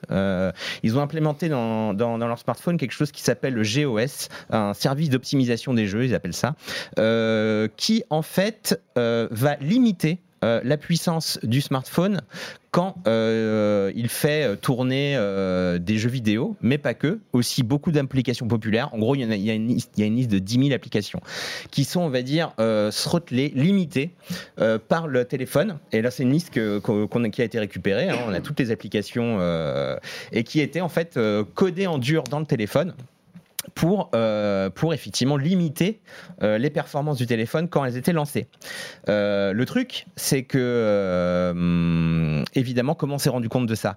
[0.84, 4.74] ils ont implémenté dans, dans, dans leur smartphone quelque chose qui s'appelle le GOS, un
[4.74, 6.56] service d'optimisation des jeux, ils appellent ça,
[7.78, 12.22] qui, en fait, va limiter euh, la puissance du smartphone
[12.72, 15.18] quand euh, il fait euh, tourner
[15.80, 18.94] des jeux vidéo, mais pas que, aussi beaucoup d'applications populaires.
[18.94, 21.22] En gros, il y, a, une liste, de 10 000 applications
[21.72, 22.92] qui sont, on va dire, euh,
[23.30, 24.12] limitées
[24.90, 25.78] par le téléphone.
[25.92, 28.10] Et là, c'est une liste qui a été récupérée.
[28.10, 28.18] hein.
[28.28, 29.40] On a toutes les applications
[30.32, 31.20] et qui étaient en fait
[31.54, 32.94] codées en dur dans le téléphone
[33.76, 36.02] pour, euh, pour effectivement limiter
[36.42, 38.48] euh, les performances du téléphone quand elles étaient lancées.
[39.10, 41.54] Euh, le truc, c'est que,
[42.56, 43.96] évidemment, comment on s'est rendu compte de ça?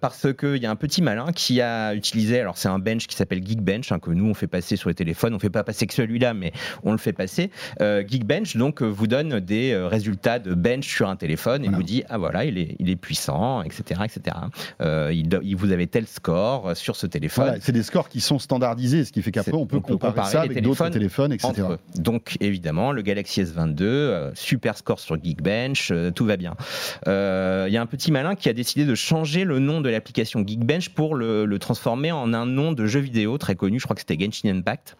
[0.00, 3.16] Parce qu'il y a un petit malin qui a utilisé, alors c'est un bench qui
[3.16, 5.86] s'appelle Geekbench, hein, que nous on fait passer sur les téléphones, on fait pas passer
[5.86, 7.50] que celui-là, mais on le fait passer.
[7.80, 11.78] Geekbench, donc, vous donne des résultats de bench sur un téléphone et Voilà.
[11.78, 14.02] vous dit, ah voilà, il est, il est puissant, etc.
[14.04, 14.36] etc.
[14.80, 17.44] Il, vous avez tel score sur ce téléphone.
[17.46, 19.80] Voilà, c'est des scores qui sont standardisés standardisé, ce qui fait qu'après on peut on
[19.80, 21.62] comparer, comparer ça avec d'autres téléphones etc.
[21.62, 21.78] entre.
[21.96, 26.54] Donc évidemment, le Galaxy S22, euh, super score sur Geekbench, euh, tout va bien.
[27.08, 29.88] Euh, Il y a un petit malin qui a décidé de changer le nom de
[29.88, 33.84] l'application Geekbench pour le, le transformer en un nom de jeu vidéo très connu, je
[33.84, 34.96] crois que c'était Genshin Impact.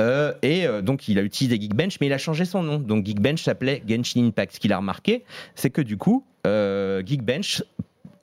[0.00, 2.78] Euh, et euh, donc il a utilisé Geekbench, mais il a changé son nom.
[2.78, 4.54] Donc Geekbench s'appelait Genshin Impact.
[4.54, 5.24] Ce qu'il a remarqué,
[5.54, 7.62] c'est que du coup, euh, Geekbench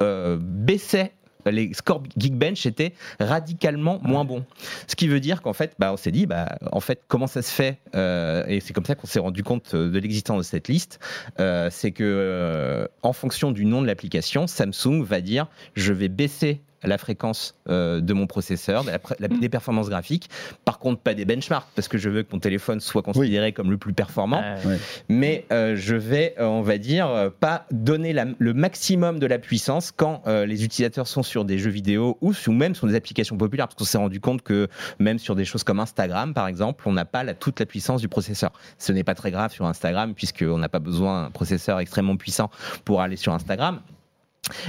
[0.01, 1.11] euh, baissait
[1.51, 4.45] les scores Geekbench étaient radicalement moins bons.
[4.87, 7.41] Ce qui veut dire qu'en fait, bah, on s'est dit, bah, en fait, comment ça
[7.41, 10.43] se fait euh, Et c'est comme ça qu'on s'est rendu compte euh, de l'existence de
[10.43, 10.99] cette liste.
[11.39, 16.09] Euh, c'est que, euh, en fonction du nom de l'application, Samsung va dire, je vais
[16.09, 20.29] baisser la fréquence euh, de mon processeur, de la pré- la- des performances graphiques.
[20.65, 23.71] Par contre, pas des benchmarks, parce que je veux que mon téléphone soit considéré comme
[23.71, 24.77] le plus performant Euh,
[25.09, 29.39] mais euh, je vais, euh, on va dire, pas donner la- le maximum de la
[29.39, 33.37] puissance quand euh, les utilisateurs sont sur des jeux vidéo ou, même sur des applications
[33.37, 34.67] populaires, parce qu'on s'est rendu compte que
[34.99, 38.01] même sur des choses comme Instagram, par exemple, on n'a pas la- toute la puissance
[38.01, 38.51] du processeur.
[38.77, 42.49] Ce n'est pas très grave sur Instagram, puisqu'on n'a pas besoin d'un processeur extrêmement puissant
[42.85, 43.79] pour aller sur Instagram.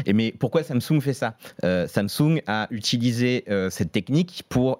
[0.07, 1.35] Et mais pourquoi Samsung fait ça?
[1.65, 4.79] Euh, Samsung a utilisé euh, cette technique pour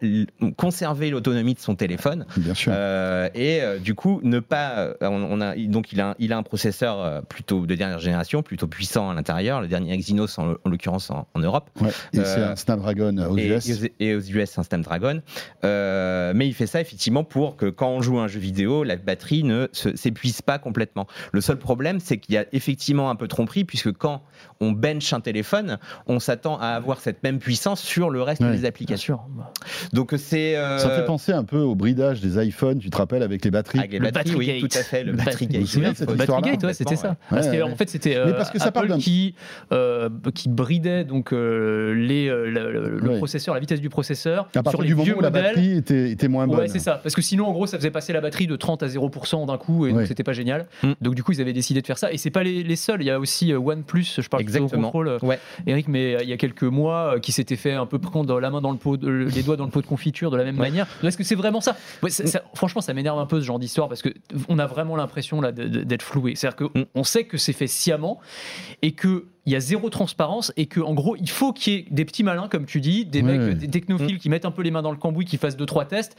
[0.57, 2.73] conserver l'autonomie de son téléphone Bien sûr.
[2.75, 6.39] euh, et du coup ne pas on, on a donc il a un, il a
[6.39, 10.69] un processeur plutôt de dernière génération plutôt puissant à l'intérieur le dernier Exynos en, en
[10.71, 11.91] l'occurrence en, en Europe Ouais.
[12.13, 13.69] Et c'est un Snapdragon aux et, US.
[14.01, 15.23] et aux- US un Snapdragon
[15.63, 18.97] mais il fait ça effectivement pour que quand on joue à un jeu vidéo la
[18.97, 23.17] batterie ne se- s'épuise pas complètement le seul problème c'est qu'il y a effectivement un
[23.17, 24.23] peu de tromperie puisque quand
[24.61, 28.51] on bench un téléphone on s'attend à avoir cette même puissance sur le reste Ouais.
[28.53, 29.19] des applications
[29.93, 33.23] donc c'est euh, Ça fait penser un peu au bridage des iPhones, tu te rappelles,
[33.23, 33.79] avec les batteries.
[33.79, 35.25] avec les Le batteries, oui, Battery tout à fait, le Gate.
[35.25, 36.65] battery gate.
[36.65, 37.09] ouais, c'était ça.
[37.11, 37.63] Ouais, Parce que, ouais.
[37.63, 39.35] en fait, c'était Mais euh, parce que ça parle Apple qui,
[39.73, 43.17] euh, qui bridait donc euh, les, euh, le, le- le Ouais.
[43.19, 45.45] processeur, la vitesse du processeur À partir sur les du moment vieux où la modèles.
[45.55, 46.59] batterie était, était moins bonne.
[46.61, 47.01] Ouais, c'est ça.
[47.03, 49.59] Parce que sinon, en gros, ça faisait passer la batterie de 30 à 0% d'un
[49.59, 50.67] coup, et donc c'était pas génial.
[50.83, 50.93] Mm.
[51.01, 52.13] Donc, du coup, ils avaient décidé de faire ça.
[52.13, 53.01] Et c'est pas les, les seuls.
[53.03, 54.43] Il y a aussi OnePlus, je parle
[54.77, 54.87] Exactement.
[54.89, 55.39] contrôle, euh, Ouais.
[55.67, 58.39] Eric, mais euh, il y a quelques mois, euh, qui s'était fait un peu prendre
[58.41, 60.45] la main dans le pot, de- les doigts dans le pot de confiture de la
[60.45, 60.69] même Ouais.
[60.69, 60.87] manière.
[61.03, 63.59] Est-ce que c'est vraiment ça, Ouais, ça- ça- Franchement, ça m'énerve un peu ce genre
[63.59, 64.11] d'histoire parce que
[64.49, 66.35] on a vraiment l'impression là d'être floué.
[66.37, 66.85] C'est-à-dire que Mm.
[66.95, 68.21] on sait que c'est fait sciemment
[68.83, 71.77] et que il y a zéro transparence et que en gros il faut qu'il y
[71.77, 73.37] ait des petits malins comme tu dis des Ouais.
[73.39, 75.67] mecs des technophiles qui mettent un peu les mains dans le cambouis qui fassent deux
[75.67, 76.17] trois tests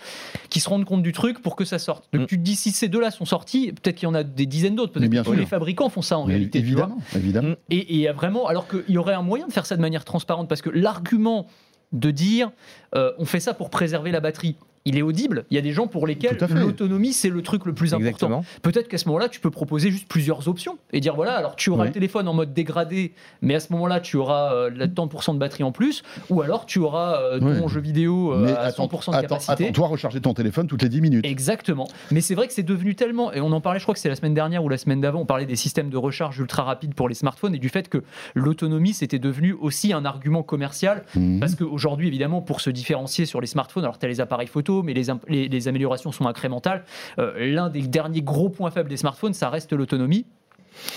[0.50, 2.28] qui se rendent compte du truc pour que ça sorte donc Mm.
[2.28, 4.46] tu te dis si ces deux là sont sortis peut-être qu'il y en a des
[4.46, 7.56] dizaines d'autres peut-être bien que tous les fabricants font ça en Mais réalité évidemment, évidemment.
[7.70, 9.76] Et et il y a vraiment, alors qu'il y aurait un moyen de faire ça
[9.76, 11.48] de manière transparente, parce que l'argument
[11.94, 12.52] de dire
[12.96, 14.56] euh, on fait ça pour préserver la batterie,
[14.88, 15.46] il est audible.
[15.50, 18.44] Il y a des gens pour lesquels l'autonomie c'est le truc le plus important.
[18.62, 21.72] Peut-être qu'à ce moment-là, tu peux proposer juste plusieurs options et dire voilà, alors tu
[21.72, 21.88] auras Oui.
[21.88, 25.12] le téléphone en mode dégradé, mais à ce moment-là, tu auras euh, le tant de
[25.12, 27.68] pourcents de batterie en plus, ou alors tu auras euh, ton Oui.
[27.68, 29.64] jeu vidéo euh, Mais à attends, 100% de attends, capacité.
[29.66, 31.26] attends, toi recharger ton téléphone toutes les 10 minutes.
[31.26, 31.88] Exactement.
[32.12, 34.10] Mais c'est vrai que c'est devenu tellement, et on en parlait, je crois que c'est
[34.10, 36.94] la semaine dernière ou la semaine d'avant, on parlait des systèmes de recharge ultra rapides
[36.94, 38.04] pour les smartphones et du fait que
[38.36, 41.04] l'autonomie c'était devenu aussi un argument commercial.
[41.16, 41.40] Mhm.
[41.40, 44.75] Parce qu'aujourd'hui, évidemment, pour se différencier sur les smartphones, alors tu as les appareils photo,
[44.84, 46.84] mais les, améliorations sont incrémentales.
[47.20, 50.26] Euh, L'un des derniers gros points faibles des smartphones, ça reste l'autonomie.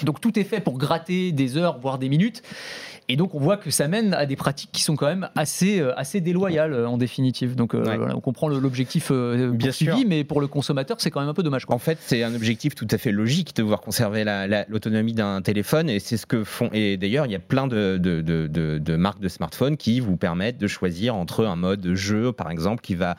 [0.02, 2.42] Donc tout est fait pour gratter des heures, voire des minutes.
[3.10, 5.80] Et donc on voit que ça mène à des pratiques qui sont quand même assez,
[5.80, 7.54] euh, assez déloyales euh, en définitive.
[7.56, 7.96] Donc euh, Ouais.
[7.96, 9.96] voilà, on comprend l'objectif Bien sûr.
[10.06, 11.64] mais pour le consommateur, c'est quand même un peu dommage.
[11.64, 11.74] Quoi.
[11.74, 15.14] En fait, c'est un objectif tout à fait logique de vouloir conserver la- la- l'autonomie
[15.14, 16.68] d'un téléphone et c'est ce que font.
[16.72, 20.58] Et d'ailleurs, il y a plein de, de- de- marques de smartphones qui vous permettent
[20.58, 23.16] de choisir entre un mode jeu, par exemple, qui va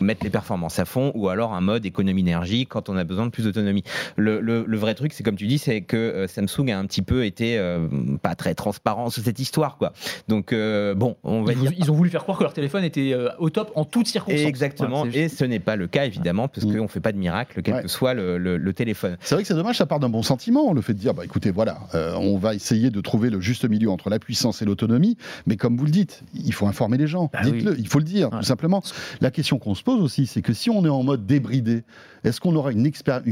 [0.00, 3.26] mettre les performances à fond, ou alors un mode économie d'énergie quand on a besoin
[3.26, 3.82] de plus d'autonomie.
[4.16, 7.02] Le, le- le vrai truc, c'est comme tu dis, c'est que Samsung a un petit
[7.02, 7.86] peu été euh,
[8.22, 9.92] pas très transparent cette histoire, quoi.
[10.28, 11.72] Donc euh, bon, on va Ils, dire.
[11.76, 14.40] ils ont voulu faire croire que leur téléphone était euh, au top en toutes circonstances.
[14.46, 16.76] Exactement, et ce n'est pas le cas évidemment, parce Mm.
[16.76, 17.82] qu'on ne fait pas de miracle, quel Ouais.
[17.82, 19.16] que soit le, le- le téléphone.
[19.20, 21.24] C'est vrai que c'est dommage, ça part d'un bon sentiment, le fait de dire, bah
[21.24, 24.64] écoutez, voilà, euh, on va essayer de trouver le juste milieu entre la puissance et
[24.64, 27.98] l'autonomie, mais comme vous le dites, il faut informer les gens, Bah dites-le, il faut
[27.98, 28.38] le dire, Ouais.
[28.38, 28.82] tout simplement.
[29.20, 31.82] La question qu'on se pose aussi, c'est que si on est en mode débridé,
[32.26, 32.90] est-ce qu'on aura une,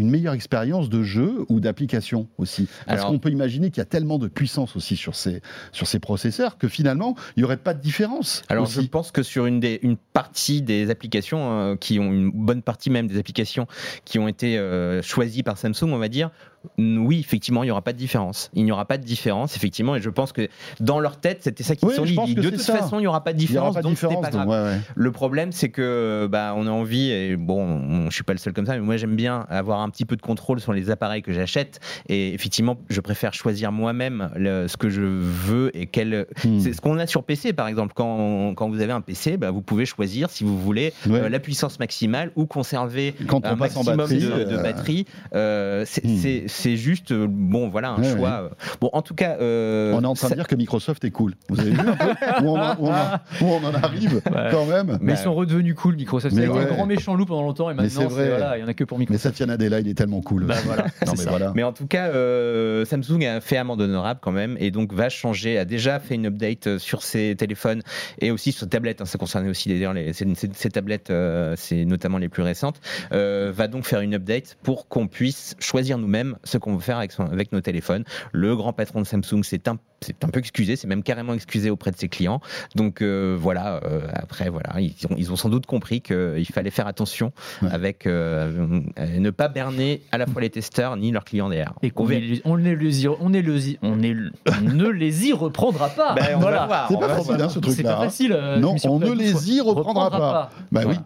[0.09, 2.68] meilleure expérience de jeu ou d'application aussi?
[2.87, 5.87] Parce Alors- qu'on peut imaginer qu'il y a tellement de puissance aussi sur ces, sur
[5.87, 8.42] ces processeurs que finalement, il n'y aurait pas de différence.
[8.48, 8.83] Alors aussi.
[8.83, 12.62] je pense que sur une, des, une partie des applications, euh, qui ont une bonne
[12.62, 13.66] partie même des applications
[14.04, 16.30] qui ont été euh, choisies par Samsung, on va dire,
[16.79, 18.50] oui, effectivement, il n'y aura pas de différence.
[18.55, 20.48] Il n'y aura pas de différence, effectivement, et je pense que
[20.81, 22.35] dans leur tête, c'était ça qui Oui, sont dit.
[22.35, 22.77] De toute ça.
[22.77, 24.31] façon, il n'y aura pas de différence, pas donc pas grave.
[24.33, 24.81] donc, ouais, ouais.
[24.94, 28.38] Le problème, c'est que bah, on a envie, et bon, on- je suis pas le
[28.38, 30.90] seul comme ça, mais moi j'aime bien avoir un petit peu de contrôle sur les
[30.90, 31.81] appareils que j'achète.
[32.09, 36.27] Et effectivement, je préfère choisir moi-même ce que je veux et quel.
[36.44, 36.61] Hmm.
[36.61, 37.92] C'est ce qu'on a sur PC, par exemple.
[37.94, 41.20] Quand, quand vous avez un PC, bah, vous pouvez choisir si vous voulez Ouais.
[41.20, 45.07] euh, la puissance maximale ou conserver Quand un en maximum batterie, de, de euh, batterie.
[45.35, 46.48] Euh, c'est Hmm.
[46.54, 48.50] C'est- juste, euh, bon, voilà, un Ouais, choix.
[48.80, 49.36] Bon, en tout cas.
[49.40, 51.34] euh, On est en train de dire que Microsoft est cool.
[51.48, 54.14] Vous avez vu un peu où on, en- où on en- où on en arrive
[54.26, 54.48] Ouais.
[54.50, 56.34] quand même Mais ils sont redevenus cool, Microsoft.
[56.34, 56.62] Mais C'était ouais.
[56.62, 58.28] un grand méchant loup pendant longtemps et Mais maintenant, c'est c'est- vrai.
[58.28, 59.22] voilà, il y en a que pour Mais Microsoft.
[59.36, 60.44] Satya Nadella, il est tellement cool.
[60.46, 61.52] Bah voilà, non, mais voilà.
[61.54, 65.08] Mais en tout cas, euh, Samsung a fait amende honorable quand même et donc va
[65.08, 67.82] changer, a déjà fait une update euh, sur ses téléphones
[68.20, 69.00] et aussi sur ses tablettes.
[69.00, 72.42] hein, ça concernait aussi d'ailleurs les, ces, ces- ces tablettes, euh, c'est notamment les plus
[72.42, 72.80] récentes.
[73.12, 76.98] euh, va donc faire une update pour qu'on puisse choisir nous-mêmes ce qu'on veut faire
[76.98, 78.04] avec, nos téléphones.
[78.33, 81.70] Le grand patron de Samsung s'est un, s'est un peu excusé, c'est même carrément excusé
[81.70, 82.40] auprès de ses clients.
[82.76, 86.70] Donc euh, voilà, euh, après voilà, ils ont, ils ont sans doute compris qu'il fallait
[86.70, 87.68] faire attention Ouais.
[87.72, 91.72] avec euh, euh, ne pas berner à la fois les testeurs ni leurs clients derrière.
[91.82, 94.16] Et qu'on On on, ne les y- on, est les on, est-
[94.50, 96.14] on ne les y reprendra pas.
[96.14, 96.86] Ben, on voilà.
[96.88, 97.40] C'est pas va facile, voir.
[97.42, 97.92] hein, ce C'est truc-là.
[97.94, 98.04] pas hein.
[98.04, 98.32] facile.
[98.32, 100.50] euh, Non, on ne les y reprendra pas.
[100.72, 100.88] Bah Voilà.
[100.90, 100.96] oui.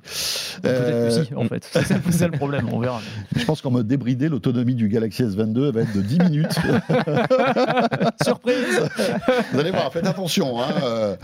[0.63, 1.69] Peut-être Euh, que si, en fait.
[1.71, 3.01] C'est ça, c'est ça le problème, on verra.
[3.37, 6.59] Je pense qu'en mode débridé, l'autonomie du Galaxy S22 va être de 10 minutes.
[8.23, 8.88] Surprise
[9.53, 10.61] Vous allez voir, faites attention.
[10.61, 11.17] hein, euh.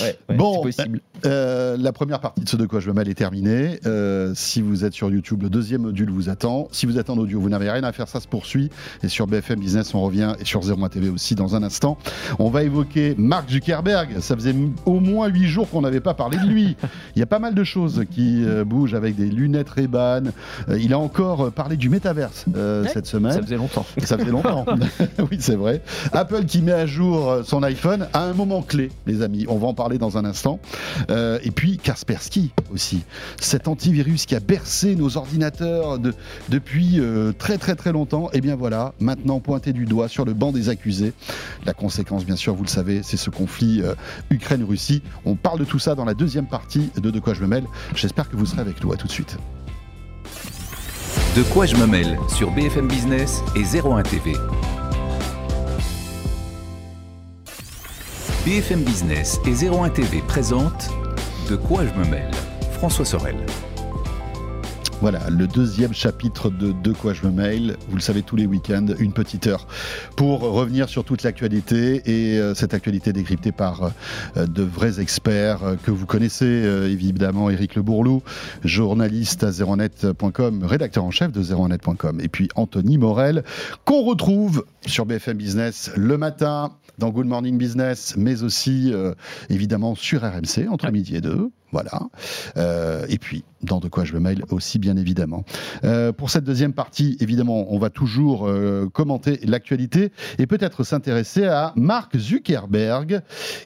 [0.00, 1.00] Ouais, ouais, ouais, Bon, possible.
[1.26, 3.80] Euh, la première partie de ce de quoi je me mêle est terminée.
[3.86, 6.68] Euh, si vous êtes sur YouTube, le deuxième module vous attend.
[6.72, 8.70] Si vous êtes en audio, vous n'avez rien à faire, ça se poursuit.
[9.02, 11.98] Et sur BFM Business, on revient, et sur 01 TV aussi dans un instant.
[12.38, 14.20] On va évoquer Mark Zuckerberg.
[14.20, 14.54] Ça faisait
[14.86, 16.76] au moins huit jours qu'on n'avait pas parlé de lui.
[17.16, 20.22] Il y a pas mal de choses qui euh, bougent avec des lunettes Ray-Ban.
[20.68, 23.32] Euh, il a encore euh, parlé du métaverse euh, cette semaine.
[23.32, 23.86] Ça faisait longtemps.
[24.02, 24.64] Ça faisait longtemps.
[25.30, 25.82] oui, c'est vrai.
[26.12, 29.46] Apple qui met à jour euh, son iPhone à un moment clé, les amis.
[29.48, 30.60] On va en parler dans un instant.
[31.10, 33.02] Euh, et puis Kaspersky aussi.
[33.40, 36.14] Cet antivirus qui a bercé nos ordinateurs de-
[36.48, 38.30] depuis euh, très très très longtemps.
[38.32, 41.12] Et bien voilà, maintenant pointé du doigt sur le banc des accusés.
[41.66, 43.82] La conséquence, bien sûr, vous le savez, c'est ce conflit
[44.30, 45.02] Ukraine-Russie.
[45.24, 47.64] On parle de tout ça dans la deuxième partie de De quoi je me mêle.
[47.94, 48.92] J'espère que vous serez avec nous.
[48.92, 49.36] À tout de suite.
[51.36, 54.32] De quoi je me mêle sur BFM Business et 01 TV.
[58.46, 60.88] BFM Business et 01 TV présentent
[61.50, 62.30] De quoi je me mêle.
[62.72, 63.36] François Sorel.
[65.02, 67.76] Voilà, le deuxième chapitre de De quoi je me mail.
[67.90, 69.66] Vous le savez, tous les week-ends, une petite heure
[70.16, 73.92] pour revenir sur toute l'actualité et euh, cette actualité décryptée par
[74.36, 78.22] euh, de vrais experts euh, que vous connaissez, évidemment Éric Le Bourlou,
[78.64, 83.44] journaliste à 01net.com, rédacteur en chef de 01net.com, et puis Anthony Morel,
[83.84, 89.14] qu'on retrouve sur BFM Business le matin dans Good Morning Business, mais aussi euh,
[89.48, 90.92] évidemment sur RMC entre Ouais.
[90.92, 91.50] midi et deux.
[91.72, 92.00] Voilà.
[92.56, 95.44] Euh, et puis, dans De quoi je me mail aussi, bien évidemment.
[95.84, 101.44] Euh, pour cette deuxième partie, évidemment, on va toujours euh, commenter l'actualité et peut-être s'intéresser
[101.44, 103.20] à Mark Zuckerberg,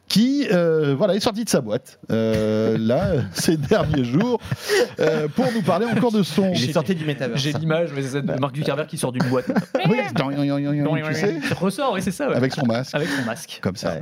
[0.08, 4.40] qui euh, voilà, est sorti de sa boîte, euh, là, ces derniers jours,
[5.00, 6.52] euh, pour nous parler encore de son...
[6.54, 7.36] Il est sorti du métavers.
[7.36, 9.46] J'ai l'image, ouais, c'est Mark Zuckerberg qui sort d'une boîte.
[9.86, 12.28] Oui, tu sais, Il ressort, oui, c'est ça.
[12.28, 12.36] ouais.
[12.36, 12.94] avec son masque.
[12.94, 13.58] Avec son masque.
[13.60, 13.96] Comme ça.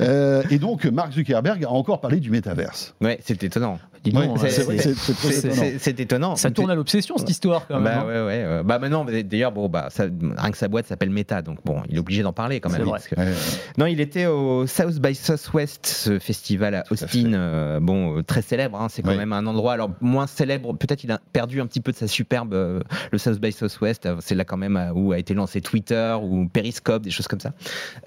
[0.00, 2.94] Euh, et donc, Mark Zuckerberg a encore parlé du métaverse.
[3.00, 3.78] Ouais, c'est c'est- étonnant.
[4.12, 6.36] C'est c'est étonnant.
[6.36, 7.84] Ça tourne à l'obsession cette histoire quand même.
[7.84, 8.06] Bah hein.
[8.06, 8.42] ouais, ouais.
[8.44, 11.82] euh, Bah maintenant, d'ailleurs, bon, bah, ça, rien que sa boîte s'appelle Meta, donc bon,
[11.88, 12.86] il est obligé d'en parler quand C'est même.
[12.88, 12.98] vrai.
[12.98, 13.32] parce que- Ouais.
[13.78, 16.84] Non, il était au South by Southwest, ce festival à.
[16.90, 18.80] Austin, euh, bon, euh, très célèbre.
[18.80, 20.74] hein, c'est quand même un endroit, alors moins célèbre.
[20.76, 22.54] Peut-être il a perdu un petit peu de sa superbe.
[22.54, 22.80] euh,
[23.12, 27.02] le South by Southwest, c'est là quand même où a été lancé Twitter ou Periscope,
[27.02, 27.52] des choses comme ça.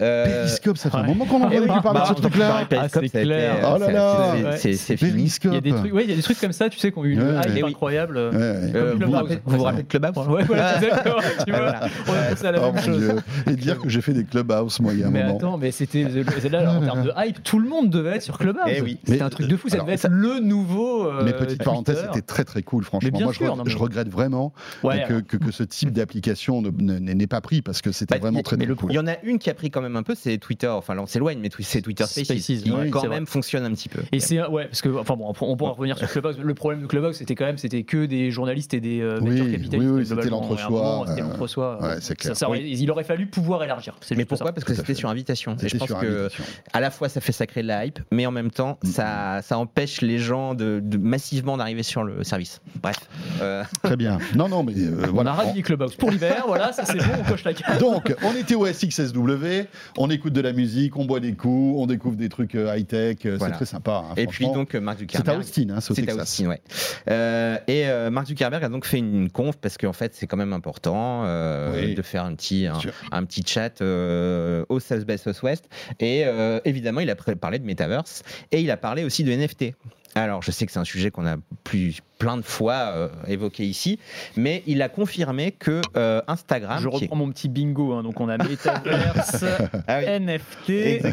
[0.01, 2.65] Euh, Périscope, ça fait un moment qu'on en eh parler de ce bah, truc-là.
[2.69, 3.73] Periscope, Ah, c'est clair.
[3.75, 4.57] Oh là là.
[4.57, 5.31] c'est- fini.
[5.43, 6.91] Il y a des trucs, ouais, il y a des trucs comme ça, tu sais,
[6.91, 7.69] qui ont eu une Ouais, hype ouais.
[7.69, 8.17] incroyable.
[8.17, 8.71] Ouais, ouais.
[8.75, 10.77] Euh, vous, vous, rappelez, vous vous rappelez de Clubhouse Ouais, voilà, Ah.
[10.83, 11.15] exactement.
[11.45, 11.79] Tu vois, Voilà.
[12.07, 12.97] on a pensé à la Oh même chose.
[12.99, 13.15] Dieu.
[13.51, 15.37] Et dire que j'ai fait des clubhouse, moi, il y a un Mais moment.
[15.37, 16.07] attends, mais c'était
[16.39, 18.63] c'est là en termes de hype, tout le monde devait être sur Clubhouse.
[18.67, 18.97] Eh oui.
[19.05, 21.07] C'était Mais, un truc de fou, ça devait être le nouveau.
[21.07, 23.09] euh, Mais petite parenthèse, c'était très très cool, franchement.
[23.13, 25.63] Mais Moi, je, sûr, re- non, mais- je regrette vraiment Ouais, que, que, que ce
[25.63, 28.91] type d'application n'est pas pris parce que c'était Bah, vraiment très, mais très le cool.
[28.91, 30.67] Il y en a une qui a pris quand même un peu, c'est Twitter.
[30.67, 33.25] Enfin, là, on s'éloigne, mais c'est Twitter Spaces, qui ouais, quand même vrai.
[33.25, 34.01] fonctionne un petit peu.
[34.11, 36.37] Et c'est ouais parce que enfin bon on pourra revenir sur Clubhouse.
[36.39, 39.29] Le problème de Clubhouse, c'était quand même, c'était que des journalistes et des euh, Oui,
[39.31, 39.91] venture oui, capitalistes.
[39.91, 42.01] oui, c'était l'entre-soi, C'était euh, ouais.
[42.01, 43.95] Ça- ça Il aurait fallu pouvoir élargir.
[44.15, 44.53] Mais pourquoi ça.
[44.53, 45.55] Parce que c'était sur invitation.
[45.61, 46.43] Et je pense que invitation.
[46.73, 48.87] à la fois ça fait sacrer de la hype, mais en même temps Mm.
[48.87, 52.61] ça, ça empêche les gens de, de massivement d'arriver sur le service.
[52.81, 52.97] Bref.
[53.41, 54.17] Euh, Très bien.
[54.35, 55.33] Non, non, mais euh, On voilà.
[55.33, 57.79] a Clubhouse pour l'hiver, voilà, ça c'est bon, on coche la case.
[57.79, 61.85] Donc, on était au SXSW, on écoute de la musique, on boit des coups, on
[61.87, 63.53] découvre des trucs euh, high-tech, euh, Voilà.
[63.53, 64.03] c'est très sympa.
[64.09, 65.43] hein, et puis donc euh, Mark C'est à Zuckerberg.
[65.67, 66.21] Austin, hein, c'est au C'est à Texas.
[66.21, 66.61] Austin, ouais.
[67.09, 70.37] Euh, et euh, Mark Zuckerberg a donc fait une conf parce qu'en fait c'est quand
[70.37, 71.95] même important euh, Oui.
[71.95, 72.67] de faire un petit
[73.11, 75.65] un, petit chat euh, au South by Southwest.
[75.99, 76.25] Et
[76.65, 79.73] évidemment il a parlé de metaverse et il a parlé aussi de NFT.
[80.17, 83.63] Alors, je sais que c'est un sujet qu'on a plus, plein de fois euh, évoqué
[83.65, 83.99] ici,
[84.35, 86.79] mais il a confirmé que euh, Instagram.
[86.81, 89.45] Je est- reprends mon petit bingo, hein, donc on a Metaverse,
[89.87, 90.05] Ah oui.
[90.19, 91.05] NFT,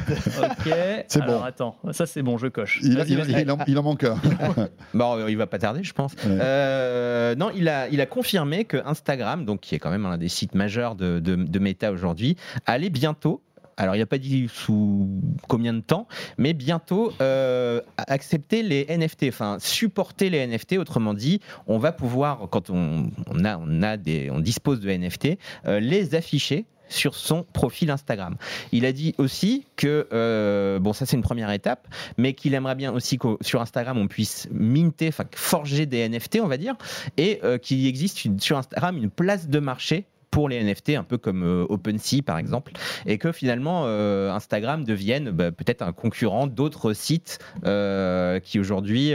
[0.42, 0.74] ok.
[1.08, 1.44] C'est Alors bon.
[1.44, 2.80] attends, ça c'est bon, je coche.
[2.82, 3.42] Il, Vas-y, il- vas-y.
[3.42, 4.16] il en, il en manque un.
[4.94, 6.12] Bon, il va pas tarder, je pense.
[6.12, 6.38] Ouais.
[6.40, 10.16] Euh, non, il a, il a confirmé que Instagram, donc qui est quand même un
[10.18, 12.36] des sites majeurs de, de, de Meta aujourd'hui,
[12.66, 13.42] allait bientôt.
[13.76, 15.08] Alors, il n'a pas dit sous
[15.48, 16.06] combien de temps,
[16.38, 20.78] mais bientôt euh, accepter les NFT, enfin supporter les NFT.
[20.78, 23.10] Autrement dit, on va pouvoir, quand on,
[23.44, 28.36] a, on a des, on dispose de NFT, euh, les afficher sur son profil Instagram.
[28.70, 32.74] Il a dit aussi que, euh, bon, ça c'est une première étape, mais qu'il aimerait
[32.74, 36.76] bien aussi que sur Instagram on puisse minter, enfin forger des NFT, on va dire,
[37.16, 40.04] et qu'il existe sur Instagram une place de marché
[40.34, 42.72] pour les NFT, un peu comme euh, OpenSea par exemple,
[43.06, 49.12] et que finalement euh, Instagram devienne bah, peut-être un concurrent d'autres sites euh, qui aujourd'hui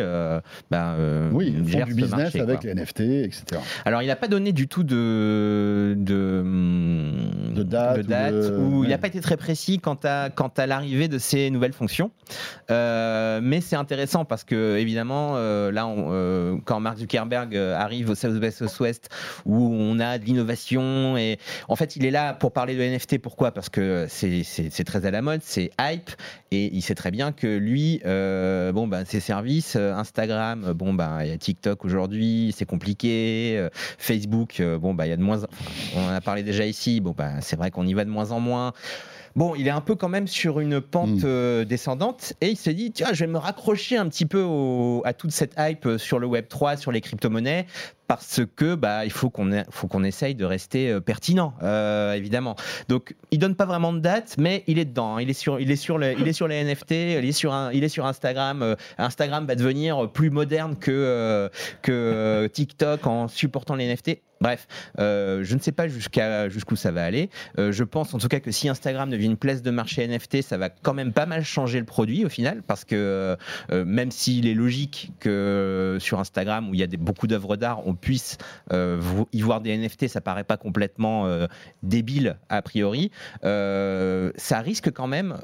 [0.71, 0.95] bah,
[1.34, 2.69] Oui, font du business marché, avec quoi.
[2.73, 3.43] les NFT, etc.
[3.84, 6.41] Alors, il n'a pas donné du tout de, de,
[7.53, 10.67] De date ou de- ou il n'a pas été très précis quant à, quant à
[10.67, 12.12] l'arrivée de ces nouvelles fonctions.
[12.69, 18.51] Mais c'est intéressant parce que, évidemment, là, on- quand Mark Zuckerberg arrive au South by
[18.51, 19.10] Southwest
[19.45, 23.17] où on a de l'innovation et en fait, il est là pour parler de NFT.
[23.19, 23.51] Pourquoi?
[23.51, 24.43] Parce que c'est-
[24.83, 26.09] très à la mode, c'est hype
[26.51, 31.19] et il sait très bien que lui, euh, ben, ses services, euh, Instagram, bon, ben,
[31.23, 33.55] il y a TikTok aujourd'hui, c'est compliqué.
[33.57, 35.39] euh, Facebook, bon, bah, il y a de moins.
[35.95, 36.99] On en a parlé déjà ici.
[37.01, 38.73] Bon, c'est vrai qu'on y va de moins en moins.
[39.35, 41.21] Bon, il est un peu quand même sur une pente Mm.
[41.25, 45.01] euh, descendante et il s'est dit tiens, je vais me raccrocher un petit peu au-
[45.05, 47.65] à toute cette hype euh, sur le Web 3, sur les crypto-monnaies
[48.07, 52.55] parce que bah il faut qu'on faut qu'on essaye de rester euh, pertinent euh, évidemment.
[52.87, 55.21] Donc il donne pas vraiment de date mais il est dedans, hein.
[55.21, 57.53] il est sur il est sur les, il est sur les NFT, il est sur
[57.53, 61.49] un, il est sur Instagram, euh, Instagram va devenir plus moderne que euh,
[61.83, 64.21] que TikTok en supportant les NFT.
[64.41, 64.67] Bref,
[64.99, 67.30] euh, je ne sais pas jusqu'où ça va aller.
[67.58, 70.41] Euh, je pense en tout cas que si Instagram devient une place de marché NFT,
[70.41, 73.36] ça va quand même pas mal changer le produit au final, parce que
[73.71, 77.86] euh, même s'il est logique que sur Instagram où il y a beaucoup d'œuvres d'art,
[77.86, 78.38] on puisse
[78.71, 81.28] y voir des NFT, ça paraît pas complètement
[81.84, 83.12] débile a priori.
[83.43, 85.36] Ça risque quand même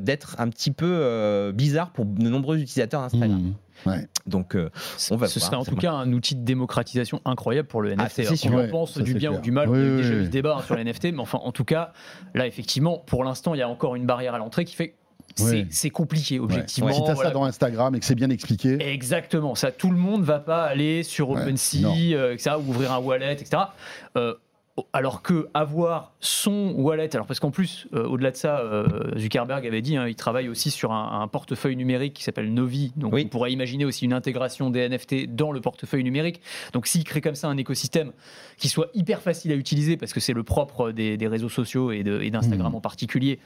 [0.00, 3.40] d'être un petit peu bizarre pour de nombreux utilisateurs d'Instagram.
[3.40, 3.54] Mmh.
[3.86, 4.06] Ouais.
[4.26, 4.70] Donc euh,
[5.10, 7.94] On va Ce voir, serait en tout cas un outil de démocratisation incroyable pour le
[7.94, 8.20] NFT.
[8.20, 9.40] Ah, qu'on en Ouais, pense du bien clair.
[9.40, 10.20] ou du mal, Oui, on a oui, déjà oui.
[10.20, 11.92] eu ce débat hein, sur les NFT, mais enfin, en tout cas,
[12.34, 15.42] là, effectivement, pour l'instant, il y a encore une barrière à l'entrée qui fait que
[15.70, 15.90] c'est Ouais.
[15.90, 16.44] compliqué, Ouais.
[16.44, 16.92] objectivement.
[16.92, 17.30] Si t'as voilà.
[17.30, 20.62] ça dans Instagram et que c'est bien expliqué, Exactement, ça, tout le monde va pas
[20.64, 21.84] aller sur Ouais, OpenSea,
[22.14, 23.64] euh, etc., ou ouvrir un wallet, etc.
[24.16, 24.34] Euh,
[24.92, 29.64] alors que avoir son wallet, alors parce qu'en plus, euh, au-delà de ça, euh, Zuckerberg
[29.64, 33.12] avait dit, hein, il travaille aussi sur un, un portefeuille numérique qui s'appelle Novi, donc
[33.12, 33.22] Oui.
[33.24, 36.40] on pourrait imaginer aussi une intégration des NFT dans le portefeuille numérique.
[36.72, 38.10] Donc s'il crée comme ça un écosystème
[38.56, 41.92] qui soit hyper facile à utiliser, parce que c'est le propre des, des réseaux sociaux
[41.92, 42.76] et d'Instagram Mhm.
[42.76, 43.38] en particulier,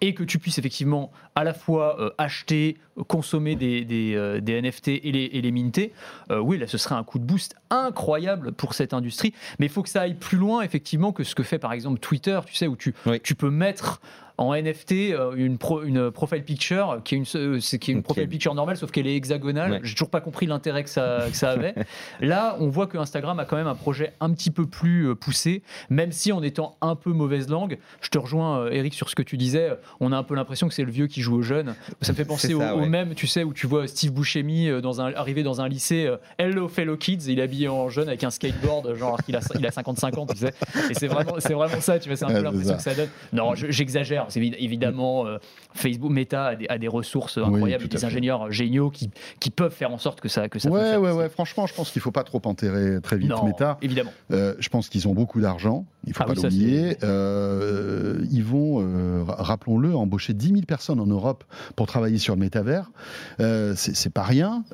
[0.00, 2.76] et que tu puisses effectivement à la fois euh, acheter,
[3.08, 5.92] consommer des, des, des NFT et les, et les minter,
[6.30, 9.34] oui, là, ce serait un coup de boost incroyable pour cette industrie.
[9.58, 10.75] Mais il faut que ça aille plus loin, effectivement,
[11.12, 13.20] que ce que fait par exemple Twitter, tu sais, où tu, Oui.
[13.20, 14.00] tu peux mettre
[14.38, 17.94] en NFT euh, une, pro- une profile picture qui est une, euh, c'est- qui est
[17.94, 18.04] une Ok.
[18.04, 19.70] profile picture normale, sauf qu'elle est hexagonale.
[19.72, 19.80] Ouais.
[19.82, 21.74] J'ai toujours pas compris l'intérêt que ça, que ça avait.
[22.20, 25.14] Là, on voit que Instagram a quand même un projet un petit peu plus euh,
[25.14, 29.14] poussé, même si en étant un peu mauvaise langue, je te rejoins, Eric, sur ce
[29.14, 29.70] que tu disais.
[30.00, 31.74] On a un peu l'impression que c'est le vieux qui joue aux jeunes.
[32.02, 34.68] Ça me fait penser au, ça, au même, tu sais, où tu vois Steve Buscemi
[34.82, 36.12] dans un, arriver dans un lycée.
[36.38, 37.24] Hello, fellow kids.
[37.28, 40.26] Il est habillé en jeune avec un skateboard, genre qu'il a, il a 55 ans,
[40.26, 40.52] tu sais.
[40.90, 42.16] Et c'est vraiment, vraiment ça, tu vois.
[42.16, 43.08] C'est un peu l'impression que ça donne.
[43.32, 44.25] Non, je- j'exagère.
[44.28, 45.38] C'est évi- évidemment euh,
[45.74, 49.10] Facebook, Meta a des, a des ressources incroyables, des ingénieurs géniaux qui,
[49.40, 51.02] qui peuvent faire en sorte que ça que ça Ouais, fonctionne.
[51.02, 51.28] ouais, C'est- ouais.
[51.28, 53.78] Franchement, je pense qu'il faut pas trop enterrer très vite Non, Meta.
[53.82, 54.12] évidemment.
[54.32, 56.96] Euh, je pense qu'ils ont beaucoup d'argent, il faut Ah pas oui, l'oublier.
[57.02, 62.40] Euh, ils vont, ra- rappelons-le, embaucher 10 000 personnes en Europe pour travailler sur le
[62.40, 62.90] métavers.
[63.38, 64.64] C'est pas rien.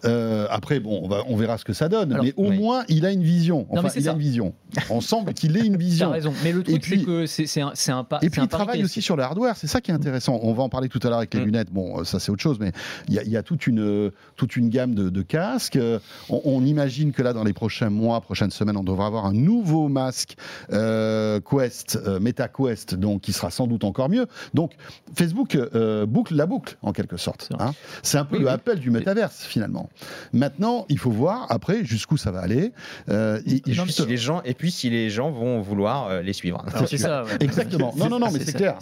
[0.50, 2.12] Après, bon, on, va, on verra ce que ça donne.
[2.12, 2.58] Alors, mais au oui.
[2.58, 3.66] moins, il a une vision.
[3.70, 4.54] Enfin, c'est il a une vision.
[4.90, 6.10] On semble qu'il ait une Tu as vision.
[6.10, 6.32] raison.
[6.44, 8.18] Mais le truc, c'est que c'est un, un pas.
[8.22, 10.38] Et puis il travaille aussi sur le hardware, c'est ça qui est intéressant.
[10.42, 11.44] On va en parler tout à l'heure avec les Mm.
[11.44, 12.72] lunettes, bon euh, ça c'est autre chose, mais
[13.08, 15.76] il y a, il y a toute, une, toute une gamme de, de casques.
[15.76, 19.26] Euh, On, on imagine que là dans les prochains mois, prochaines semaines, on devra avoir
[19.26, 20.36] un nouveau masque
[20.72, 24.26] euh, Quest, euh, Meta Quest, donc qui sera sans doute encore mieux.
[24.54, 24.72] Donc
[25.14, 27.46] Facebook euh, boucle la boucle en quelque sorte.
[27.48, 27.74] C'est hein.
[28.02, 28.52] C'est un peu Oui, le oui.
[28.54, 29.88] Apple du métaverse finalement.
[30.32, 32.72] Maintenant, il faut voir après jusqu'où ça va aller.
[33.08, 35.60] Euh, et- et Non, mais juste- si les gens, et puis si les gens vont
[35.60, 36.64] vouloir euh, les suivre.
[36.86, 37.24] C'est ça.
[37.24, 37.30] ouais.
[37.40, 37.92] Exactement.
[37.96, 38.76] Non, non, non, mais c'est clair.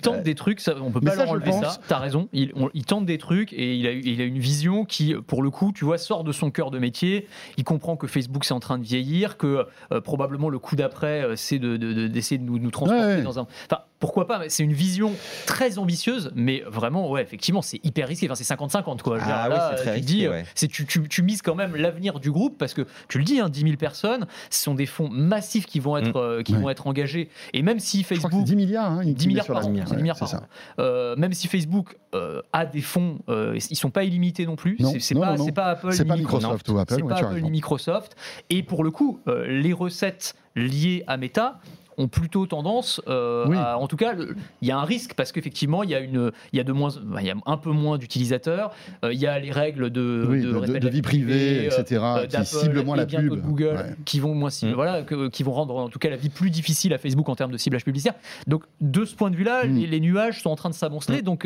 [0.00, 0.24] Il, te- C'est il tente clair.
[0.24, 1.80] des trucs, ça, on peut pas ça, leur enlever pense- ça.
[1.88, 2.28] T'as raison.
[2.32, 5.14] Il, on- il tente des trucs et il a, eu- il a une vision qui,
[5.26, 7.26] pour le coup, tu vois, sort de son cœur de métier.
[7.56, 11.22] Il comprend que Facebook c'est en train de vieillir, que euh, probablement le coup d'après
[11.22, 13.22] euh, c'est de- de- de- d'essayer de, nous, nous transporter Ouais, ouais.
[13.22, 13.46] dans un.
[13.70, 15.12] Enfin, pourquoi pas C'est une vision
[15.46, 18.26] très ambitieuse, mais vraiment, ouais, effectivement, c'est hyper risqué.
[18.26, 19.18] Enfin, c'est 50-50 quoi.
[19.20, 20.44] Ah dire, oui, là, c'est très tu risqué, dis, ouais.
[20.56, 23.38] c'est tu, tu, tu mises quand même l'avenir du groupe parce que tu le dis,
[23.40, 26.56] hein, 10 000 personnes, ce sont des fonds massifs qui vont être, euh, qui Mm.
[26.56, 26.62] Ouais.
[26.62, 27.28] vont être engagés.
[27.52, 28.90] Et même si Je crois que Facebook c'est 10 milliards.
[28.90, 29.84] Hein, 10 milliards par an, ligne.
[29.86, 30.40] c'est 10 milliards par an.
[30.78, 34.76] Euh, même si Facebook euh, a des fonds, euh, ils sont pas illimités non plus.
[34.80, 35.44] Non, C'est c'est non, pas, non, non.
[35.44, 38.16] c'est pas Apple, C'est ni pas Microsoft ou Apple, C'est ouais, pas Apple ni Microsoft.
[38.48, 41.60] Et pour le coup, euh, les recettes liées à Meta
[42.00, 43.56] ont plutôt tendance euh, Oui.
[43.56, 44.14] à, en tout cas,
[44.62, 46.72] il y a un risque parce qu'effectivement, il y a une, il y a de
[46.72, 46.90] moins,
[47.20, 48.72] il y a un peu moins d'utilisateurs.
[49.04, 51.02] euh, il y a les règles de, Oui, de, de, de- respect de la vie
[51.02, 53.28] privée, etc., euh, qui ciblent moins la pub.
[53.30, 53.94] de Google Ouais.
[54.04, 54.74] qui vont moins cibler- Mm.
[54.74, 57.36] voilà que- qui vont rendre en tout cas la vie plus difficile à Facebook en
[57.36, 58.14] termes de ciblage publicitaire
[58.46, 59.74] donc de ce point de vue là Mm.
[59.76, 61.24] les, les nuages sont en train de s'amonceler Mm.
[61.24, 61.42] donc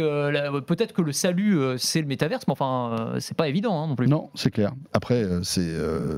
[0.66, 4.06] peut-être que le salut c'est le métaverse mais enfin c'est pas évident hein, non plus
[4.08, 4.72] Non, c'est clair.
[4.92, 5.72] Après, c'est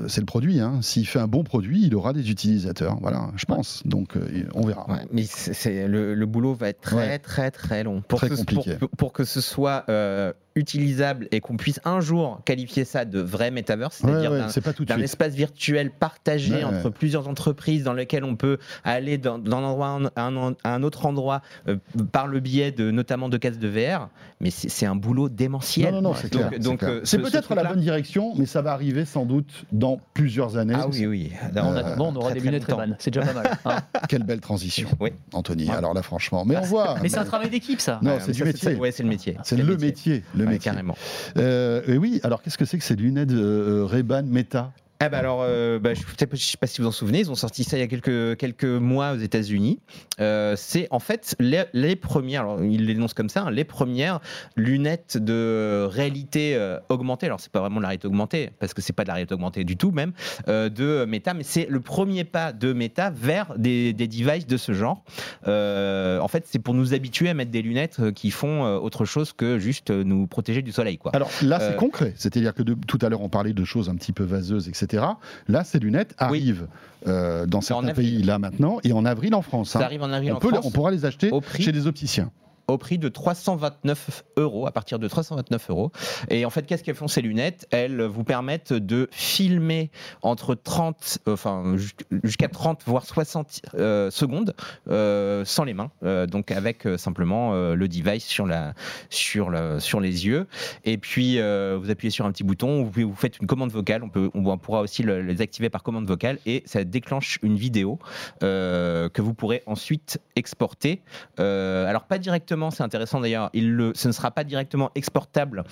[0.07, 0.59] c'est le produit.
[0.59, 0.79] hein.
[0.81, 2.97] S'il fait un bon produit, il aura des utilisateurs.
[3.01, 3.81] Voilà, je pense.
[3.85, 4.15] Donc,
[4.53, 4.89] on verra.
[4.89, 7.19] Ouais, mais c'est le, le boulot va être très Ouais.
[7.19, 8.75] très très long pour, Très que, compliqué.
[8.75, 13.19] pour, pour que ce soit euh, utilisable et qu'on puisse un jour qualifier ça de
[13.19, 14.39] vrai metaverse, c'est-à-dire ouais,
[14.85, 16.91] d'un- espace virtuel partagé Ouais, entre ouais.
[16.91, 21.77] plusieurs entreprises dans lequel on peut aller d'un endroit à un, autre endroit euh,
[22.11, 25.93] par le biais de notamment de cases de VR, mais c'est un boulot démentiel.
[25.93, 26.49] Non, non, non, c'est clair.
[26.83, 30.73] euh, ce- peut-être la bonne direction, mais ça va arriver sans doute dans plusieurs années.
[30.75, 31.31] Ah oui, oui.
[31.55, 32.65] en Euh, attendant on aura très, des lunettes.
[32.65, 33.77] Ray-Ban c'est déjà pas mal hein.
[34.09, 35.11] Quelle belle transition, Oui.
[35.33, 35.67] Anthony.
[35.69, 35.75] Ouais.
[35.75, 36.43] Alors là, franchement.
[36.45, 36.95] Mais on voit.
[37.01, 38.77] mais c'est un travail d'équipe ça Non, Ouais, c'est du métier.
[38.91, 39.37] c'est le métier.
[39.43, 40.71] C'est le métier, métier.
[40.71, 40.97] carrément.
[41.37, 44.71] Euh, et oui, alors qu'est-ce que c'est que ces lunettes euh, Ray-Ban Meta?
[44.99, 47.35] Ah bah alors, euh, bah, je ne sais pas si vous en souvenez, ils ont
[47.35, 49.79] sorti ça il y a quelques, quelques mois aux États-Unis.
[50.19, 54.19] Euh, c'est en fait les, les premières, alors ils l'énoncent comme ça, hein, les premières
[54.55, 57.27] lunettes de réalité euh, augmentée.
[57.27, 59.35] Alors c'est pas vraiment de la réalité augmentée parce que c'est pas de la réalité
[59.35, 60.13] augmentée du tout même
[60.47, 64.73] de Meta, mais c'est le premier pas de Meta vers des, des devices de ce
[64.73, 65.03] genre.
[65.45, 69.59] En fait, c'est pour nous habituer à mettre des lunettes qui font autre chose que
[69.59, 71.11] juste nous protéger du soleil, quoi.
[71.15, 72.13] Alors là, c'est concret.
[72.17, 74.86] C'est-à-dire que de- tout à l'heure, on parlait de choses un petit peu vaseuses, etc.
[74.93, 76.67] Là, ces lunettes arrivent
[77.07, 79.71] euh, dans certains pays là maintenant et en avril en France.
[79.71, 79.83] Ça hein.
[79.83, 80.65] arrive en avril On, en peut, France.
[80.65, 82.31] on pourra les acheter chez des opticiens.
[82.67, 85.91] Au prix de 329 euros, à partir de 329 euros.
[86.29, 87.67] Et en fait, qu'est-ce qu'elles font ces lunettes?
[87.71, 89.89] Elles vous permettent de filmer
[90.21, 91.91] entre 30, euh, enfin jus-
[92.23, 94.53] jusqu'à 30 voire 60 euh, secondes
[94.89, 98.73] euh, sans les mains, euh, donc avec simplement le device sur la,
[99.09, 100.47] sur la, sur les yeux.
[100.83, 104.03] Et puis vous appuyez sur un petit bouton, vous, vous faites une commande vocale.
[104.03, 107.55] On peut, on pourra aussi le- les activer par commande vocale et ça déclenche une
[107.55, 107.99] vidéo
[108.41, 111.01] que vous pourrez ensuite exporter.
[111.37, 113.49] Alors pas directement, c'est intéressant d'ailleurs.
[113.53, 115.63] Il le, ce ne sera pas directement exportable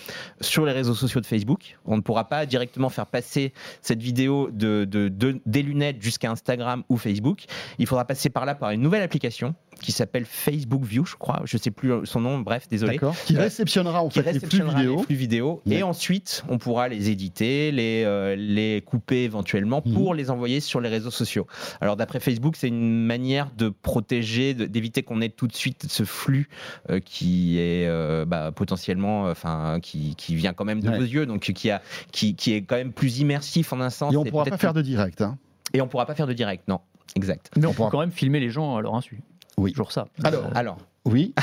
[0.41, 1.77] sur les réseaux sociaux de Facebook.
[1.85, 6.31] On ne pourra pas directement faire passer cette vidéo de, de- de- des lunettes jusqu'à
[6.31, 7.45] Instagram ou Facebook.
[7.79, 11.41] Il faudra passer par là par une nouvelle application qui s'appelle Facebook View, je crois.
[11.45, 12.39] Je sais plus son nom.
[12.39, 12.99] Bref, désolé.
[13.25, 14.95] Qui Euh, réceptionnera en Qui fait les flux réceptionnera vidéo.
[14.97, 15.61] les flux vidéo.
[15.65, 15.75] Ouais.
[15.75, 19.93] Et ensuite, on pourra les éditer, les, euh, les couper éventuellement Mhm.
[19.93, 21.47] pour les envoyer sur les réseaux sociaux.
[21.81, 26.03] Alors, d'après Facebook, c'est une manière de protéger, d'éviter qu'on ait tout de suite ce
[26.03, 26.49] flux
[26.89, 30.97] euh, qui est euh, bah, potentiellement, enfin, qui, qui vient quand même de Ouais.
[30.97, 34.13] vos yeux, donc qui, a, qui, qui est quand même plus immersif en un sens.
[34.13, 35.21] Et on ne pourra pas faire de direct.
[35.21, 35.37] hein.
[35.71, 36.79] plus- Et on pourra pas faire de direct, non.
[37.15, 37.49] Exact.
[37.55, 39.21] mais on, pourra- quand même filmer les gens à leur insu
[39.57, 39.71] Oui.
[39.71, 41.33] toujours ça Alors, Euh, Alors, Oui,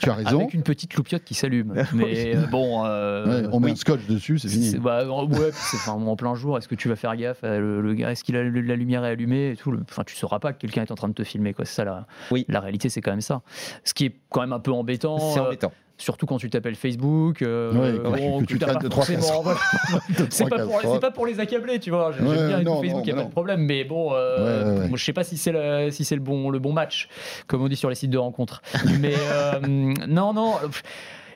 [0.00, 0.38] tu as raison.
[0.40, 1.74] Avec une petite loupiote qui s'allume.
[1.94, 2.84] Mais euh, bon.
[2.86, 3.72] euh, Ouais, on met oui.
[3.72, 4.78] un scotch dessus, c'est c'est- fini.
[4.78, 6.56] bah, en- ouais, c'est enfin, en plein jour.
[6.56, 9.50] Est-ce que tu vas faire gaffe le, Est-ce qu'il a le- la lumière est allumée
[9.50, 11.52] et tout le- Enfin, tu sauras pas que quelqu'un est en train de te filmer.
[11.52, 11.64] Quoi.
[11.66, 12.46] C'est ça la, Oui.
[12.48, 13.42] la réalité, c'est quand même ça.
[13.84, 15.18] Ce qui est quand même un peu embêtant.
[15.18, 15.72] C'est euh, embêtant.
[16.00, 17.42] Surtout quand tu t'appelles Facebook.
[17.42, 19.04] euh, Ouais, bon, tu- que tu traites de trois
[20.30, 22.12] c'est pas, pour, pas les accabler, tu vois.
[22.12, 23.60] J'aime Ouais, bien non, Facebook, il n'y a pas de problème.
[23.64, 26.58] Mais bon, euh, Ouais, je sais pas si c'est le, si c'est le, bon, le
[26.58, 27.08] bon match,
[27.46, 28.62] comme on dit sur les sites de rencontres.
[29.00, 29.60] mais euh,
[30.08, 30.54] non, non.
[30.62, 30.82] pff,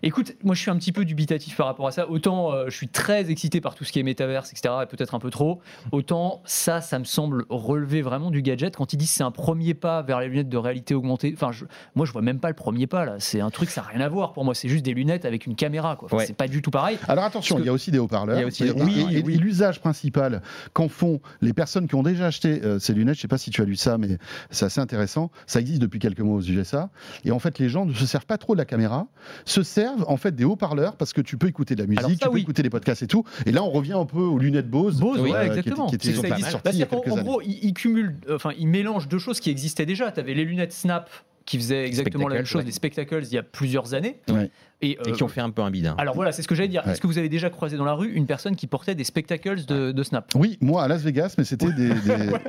[0.06, 2.08] Écoute, moi je suis un petit peu dubitatif par rapport à ça.
[2.10, 4.74] Autant euh, je suis très excité par tout ce qui est métaverse, etc.
[4.82, 5.60] Et peut-être un peu trop.
[5.92, 8.76] Autant ça, ça me semble relever vraiment du gadget.
[8.76, 11.64] Quand ils disent c'est un premier pas vers les lunettes de réalité augmentée, enfin, je-
[11.94, 13.14] moi je vois même pas le premier pas là.
[13.18, 14.54] C'est un truc, ça n'a rien à voir pour moi.
[14.54, 15.96] C'est juste des lunettes avec une caméra.
[15.96, 16.06] quoi.
[16.06, 16.26] Enfin, Ouais.
[16.26, 16.98] C'est pas du tout pareil.
[17.08, 18.36] Alors attention, que- il y a aussi des haut-parleurs.
[18.36, 19.34] Il y a aussi des Et- haut-parleurs, et- et- oui.
[19.34, 20.42] et l'usage principal
[20.74, 23.50] qu'en font les personnes qui ont déjà acheté euh, ces lunettes, je sais pas si
[23.50, 24.18] tu as lu ça, mais
[24.50, 25.30] c'est assez intéressant.
[25.46, 26.90] Ça existe depuis quelques mois aux USA.
[27.24, 29.06] Et en fait, les gens ne se servent pas trop de la caméra,
[29.46, 32.08] se servent en fait des haut-parleurs parce que tu peux écouter de la musique, ça,
[32.08, 32.40] tu peux oui.
[32.42, 33.24] écouter des podcasts et tout.
[33.46, 34.98] Et là, on revient un peu aux lunettes Bose.
[35.00, 35.86] Bose, euh, qui étaient- exactement.
[35.86, 36.58] Qui étaient, ça sorties existe.
[36.72, 37.22] il y a en années.
[37.22, 40.10] gros, ils, cumulent, enfin, ils mélangent deux choses qui existaient déjà.
[40.12, 41.08] Tu avais les lunettes Snap
[41.46, 42.66] qui faisaient exactement la même chose, ouais.
[42.66, 44.18] les spectacles, il y a plusieurs années.
[44.30, 44.50] Ouais.
[44.80, 45.94] Et, Et euh, qui ont fait un peu un bidin.
[45.98, 46.82] Alors voilà, c'est ce que j'allais dire.
[46.86, 46.92] Ouais.
[46.92, 49.64] Est-ce que vous avez déjà croisé dans la rue une personne qui portait des spectacles
[49.66, 50.30] de, de Snap?
[50.34, 52.40] Oui, moi à Las Vegas, mais c'était des, des- Ouais,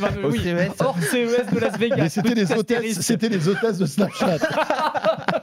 [0.00, 0.30] bah oui.
[0.30, 0.38] Oui.
[0.40, 0.72] CES.
[0.80, 1.96] Hors CES de Las Vegas.
[1.98, 4.38] mais c'était les hôtesses, c'était les hôtesses de Snapchat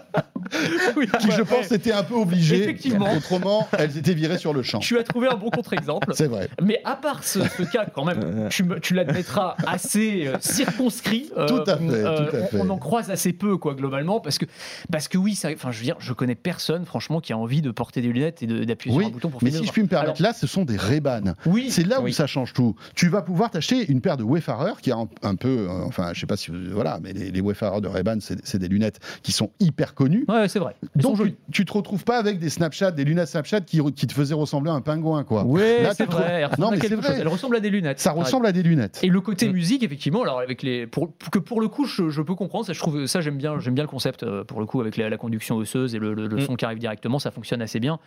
[0.97, 1.45] Oui, qui, ouais, je ouais.
[1.47, 2.63] pense, étaient un peu obligées.
[2.63, 3.11] Effectivement.
[3.15, 4.79] Autrement, elles étaient virées sur le champ.
[4.79, 6.13] Tu as trouvé un bon contre-exemple.
[6.15, 6.49] C'est vrai.
[6.61, 11.29] Mais à part ce, ce cas, quand même, tu, me- tu l'admettras assez euh, circonscrit.
[11.37, 12.61] euh, Tout à fait, euh, tout à on- fait.
[12.61, 14.45] On, en croise assez peu, quoi, globalement, parce que,
[14.91, 17.61] parce que oui, ça, enfin, je veux dire, je connais personne, franchement, qui a envie
[17.61, 19.81] de porter des lunettes et d'appuyer Oui, sur un bouton pour Mais si je puis
[19.83, 21.33] me permettre, Alors- là, ce sont des Ray-Ban.
[21.45, 22.75] Oui, C'est là où ça change tout.
[22.95, 26.11] Tu vas pouvoir t'acheter une paire de Wayfarer qui a un, un peu, euh, enfin,
[26.13, 28.67] je sais pas si, vous- voilà, mais les, les Wayfarer de Ray-Ban, c'est c'est des
[28.67, 30.25] lunettes qui sont hyper connues.
[30.27, 30.75] ouais, c'est vrai.
[30.95, 33.81] Elles sont Donc, tu, tu te retrouves pas avec des Snapchat, des lunettes Snapchat qui,
[33.93, 35.43] qui te faisaient ressembler à un pingouin, quoi.
[35.43, 36.47] Là, c'est trouves- vrai.
[36.57, 37.07] Non, mais c'est vrai.
[37.09, 37.17] chose.
[37.19, 37.99] Elles ressemblent à des lunettes.
[37.99, 38.99] Ça ressemble à des lunettes.
[39.03, 39.51] Et le côté Mm.
[39.53, 42.65] musique, effectivement, alors avec les, pour, que pour le coup, je, je peux comprendre.
[42.65, 44.97] Ça, je trouve ça, j'aime bien, j'aime bien le concept euh, pour le coup avec
[44.97, 46.41] la, la conduction osseuse et le, le- le Mm.
[46.45, 47.99] son qui arrive directement, ça fonctionne assez bien.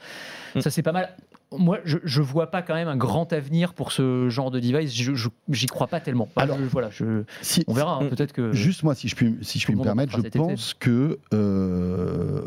[0.54, 0.60] Mm.
[0.60, 1.10] Ça, c'est pas mal.
[1.52, 4.92] Moi, je, je vois pas quand même un grand avenir pour ce genre de device.
[4.94, 6.28] Je, j'y crois pas tellement.
[6.36, 7.98] Alors, je- voilà, je, Si- on verra.
[8.02, 8.08] hein.
[8.08, 8.52] Peut-être que.
[8.52, 10.38] Juste moi, si je puis, si je Tout puis le me permettre, je été.
[10.38, 12.42] pense que euh,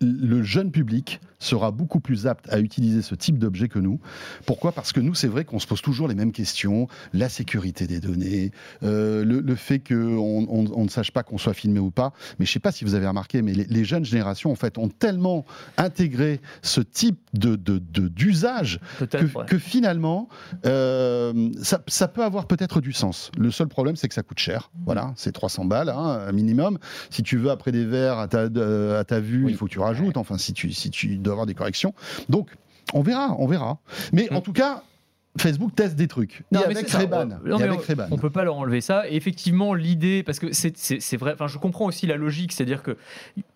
[0.00, 3.98] le jeune public sera beaucoup plus apte à utiliser ce type d'objet que nous.
[4.44, 4.72] Pourquoi?
[4.72, 6.86] Parce que nous, c'est vrai qu'on se pose toujours les mêmes questions.
[7.14, 8.50] La sécurité des données,
[8.82, 9.96] euh, le, le fait qu'on
[10.50, 12.12] on, on ne sache pas qu'on soit filmé ou pas.
[12.38, 14.54] Mais je ne sais pas si vous avez remarqué, mais les, les jeunes générations, en
[14.54, 15.46] fait, ont tellement
[15.78, 19.34] intégré ce type de, de- de- d'usage que, Peut-être.
[19.38, 19.46] ouais.
[19.46, 20.28] que finalement,
[20.66, 23.30] euh, ça, ça peut avoir peut-être du sens.
[23.38, 24.70] Le seul problème, c'est que ça coûte cher.
[24.84, 26.78] Voilà, c'est 300 balles, hein, un minimum.
[27.08, 29.52] Si tu veux après des verres à ta, euh, à ta vue, Oui.
[29.52, 30.16] il faut tu rajoutes.
[30.16, 31.94] Enfin, si tu, si tu dois avoir des corrections.
[32.28, 32.48] Donc,
[32.92, 33.78] on verra, on verra.
[34.12, 34.82] Mais en tout cas,
[35.38, 36.42] Facebook teste des trucs.
[36.50, 36.98] Non, et mais avec ça.
[36.98, 37.26] Ray-Ban.
[37.26, 38.06] Non, Et mais avec on- Ray-Ban.
[38.10, 39.08] On peut pas leur enlever ça.
[39.08, 42.96] Et effectivement, l'idée, parce que c'est- vrai, enfin, je comprends aussi la logique, c'est-à-dire que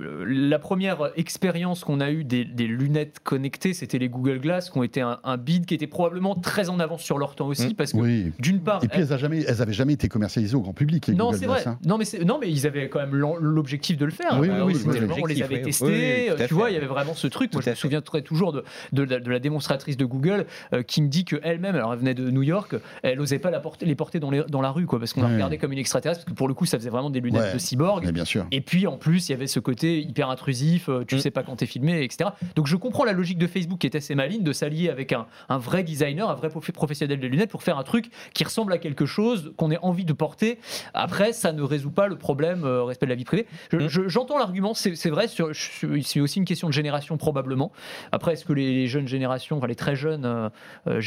[0.00, 4.70] euh, la première expérience qu'on a eue des, des lunettes connectées, c'était les Google Glass,
[4.70, 7.48] qui ont été un, un bid qui était probablement très en avance sur leur temps
[7.48, 7.74] aussi, Mm.
[7.74, 8.32] parce que Oui.
[8.38, 11.08] d'une part, Et puis, elles n'avaient jamais, elles avaient jamais été commercialisées au grand public,
[11.08, 11.62] les non, Google c'est vrai.
[11.66, 11.78] hein.
[11.84, 14.38] Non, mais non, mais ils avaient quand même l'objectif de le faire.
[14.38, 15.62] Oui, Bah oui, oui, c'était oui, vraiment, on les avait oui.
[15.62, 16.30] testés.
[16.46, 17.52] Tu vois, il y avait vraiment ce truc.
[17.52, 18.62] Moi, je me souviens toujours de,
[18.92, 21.24] de la, de la démonstratrice de Google euh, qui me dit
[21.64, 24.30] qu'elle-même, alors elle venait de New York, elle n'osait pas la porter, les porter dans,
[24.30, 26.48] les- dans la rue, quoi, parce qu'on la regardait comme une extraterrestre, parce que pour
[26.48, 27.54] le coup, ça faisait vraiment des lunettes Ouais.
[27.54, 28.04] de cyborg.
[28.04, 28.46] Mais bien sûr.
[28.52, 31.18] Et puis en plus, il y avait ce côté hyper intrusif, euh, tu Mm.
[31.18, 32.30] sais pas quand t'es filmé, etc.
[32.56, 35.26] Donc je comprends la logique de Facebook qui est assez maligne de s'allier avec un,
[35.48, 38.72] un vrai designer, un vrai prof- professionnel des lunettes pour faire un truc qui ressemble
[38.72, 40.58] à quelque chose qu'on ait envie de porter.
[40.92, 43.46] Après, ça ne résout pas le problème euh, respect de la vie privée.
[43.72, 43.88] Je- Mm.
[43.88, 47.72] je- J'entends l'argument, c'est vrai, c'est aussi une question de génération probablement.
[48.12, 50.48] Après, est-ce que les, les jeunes générations, enfin les très jeunes euh,
[50.86, 51.00] euh,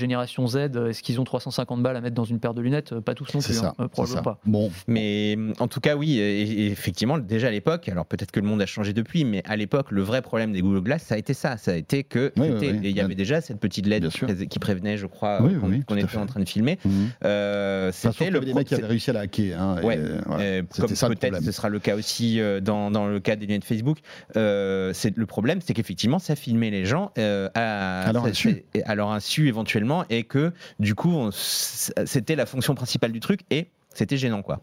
[0.47, 2.93] Z, euh, est-ce qu'ils ont 350 balles à mettre dans une paire de lunettes?
[2.93, 3.67] Euh, Pas tous non C'est plus, ça.
[3.69, 4.23] hein, euh, c'est probablement ça.
[4.23, 4.39] pas.
[4.45, 8.39] Bon, Mais en tout cas, oui, et- et effectivement, déjà à l'époque, alors peut-être que
[8.39, 11.15] le monde a changé depuis, mais à l'époque, le vrai problème des Google Glass, ça
[11.15, 11.57] a été ça.
[11.57, 12.89] Ça a été que Oui, c'était- oui, oui.
[12.89, 14.27] il y avait déjà cette petite LED qui, sûr.
[14.27, 16.77] pré- qui prévenait, je crois, Oui, euh, qu'on était en train de filmer.
[16.85, 16.91] Mhm.
[17.25, 19.61] Euh, Enfin, sauf c'était le des mecs qui avaient réussi à la hacker.
[19.61, 19.97] hein, Ouais.
[19.97, 20.43] euh, voilà.
[20.43, 23.45] Euh, comme ça peut-être ce sera le cas aussi euh, dans, dans le cas des
[23.45, 23.97] lunettes Facebook.
[24.35, 28.29] Euh, c'est le problème, c'est qu'effectivement, ça filmait les gens euh, à, À leur ça-
[28.29, 28.63] insu.
[28.85, 30.36] à leur insu éventuellement, et que
[30.79, 34.59] du coup, c'était la fonction principale du truc, et c'était gênant, quoi.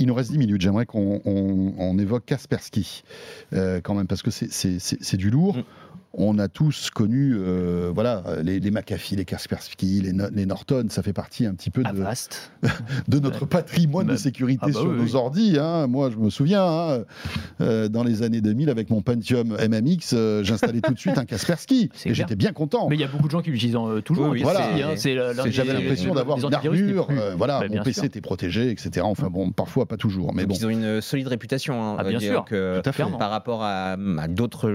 [0.00, 0.60] Il nous reste 10 minutes.
[0.60, 3.04] J'aimerais qu'on on- on évoque Kaspersky,
[3.52, 5.58] euh, quand même, parce que c'est du lourd.
[5.58, 5.62] Mm.
[6.12, 10.86] On a tous connu, euh, voilà, les, les McAfee, les Kaspersky, les, No- les Norton,
[10.88, 12.50] ça fait partie un petit peu de, vaste.
[13.08, 15.14] de notre patrimoine de sécurité ah bah sur oui, nos oui.
[15.14, 15.56] ordis.
[15.60, 15.86] hein.
[15.86, 17.04] Moi, je me souviens, hein,
[17.60, 21.24] euh, dans les années 2000, avec mon Pentium MMX, euh, j'installais tout de suite un
[21.24, 21.90] Kaspersky.
[22.04, 22.88] Et j'étais bien content.
[22.88, 24.30] Mais il y a beaucoup de gens qui l'utilisent euh, toujours.
[24.30, 24.94] Oui, oui, hein,
[25.50, 27.06] J'avais l'impression d'avoir des une armure.
[27.06, 28.04] plus- euh, voilà, Bah, mon PC sûr.
[28.04, 29.02] était protégé, etc.
[29.04, 30.54] Enfin bon, parfois pas toujours, mais bon.
[30.54, 31.80] Ils ont une solide réputation.
[31.82, 32.34] hein, Ah, bien euh, sûr.
[32.34, 32.92] donc, Tout à fait.
[32.92, 33.16] clairement.
[33.18, 34.70] par rapport à, à D'autres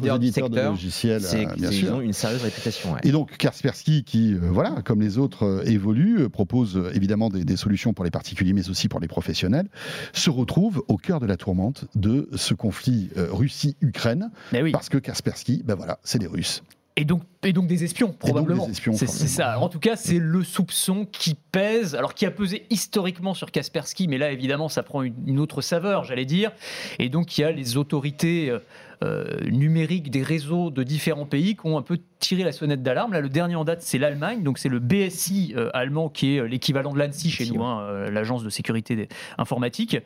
[0.00, 2.92] leaders du secteur, c'est euh, ils ont une sérieuse réputation.
[2.92, 3.00] ouais.
[3.04, 7.56] Et donc Kaspersky, qui, euh, voilà, comme les autres, euh, évolue, propose évidemment des, des
[7.56, 9.68] solutions pour les particuliers, mais aussi pour les professionnels,
[10.12, 14.72] se retrouve au cœur de la tourmente de ce conflit Russie-Ukraine, oui.
[14.72, 16.62] parce que Kaspersky, ben voilà, c'est des Russes.
[16.96, 18.68] Et donc, et donc des espions, probablement.
[18.72, 19.58] c'est ça.
[19.60, 24.08] En tout cas, c'est le soupçon qui pèse, alors qui a pesé historiquement sur Kaspersky,
[24.08, 26.50] mais là, évidemment, ça prend une, autre saveur, j'allais dire.
[26.98, 28.58] Et donc, il y a les autorités euh,
[29.04, 33.12] euh, numériques des réseaux de différents pays qui ont un peu tiré la sonnette d'alarme.
[33.12, 34.42] Là, le dernier en date, c'est l'Allemagne.
[34.42, 38.10] Donc, c'est le BSI euh, allemand, qui est l'équivalent de l'ANSI chez nous, hein, euh,
[38.10, 39.98] l'agence de sécurité informatique,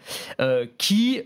[0.79, 1.21] qui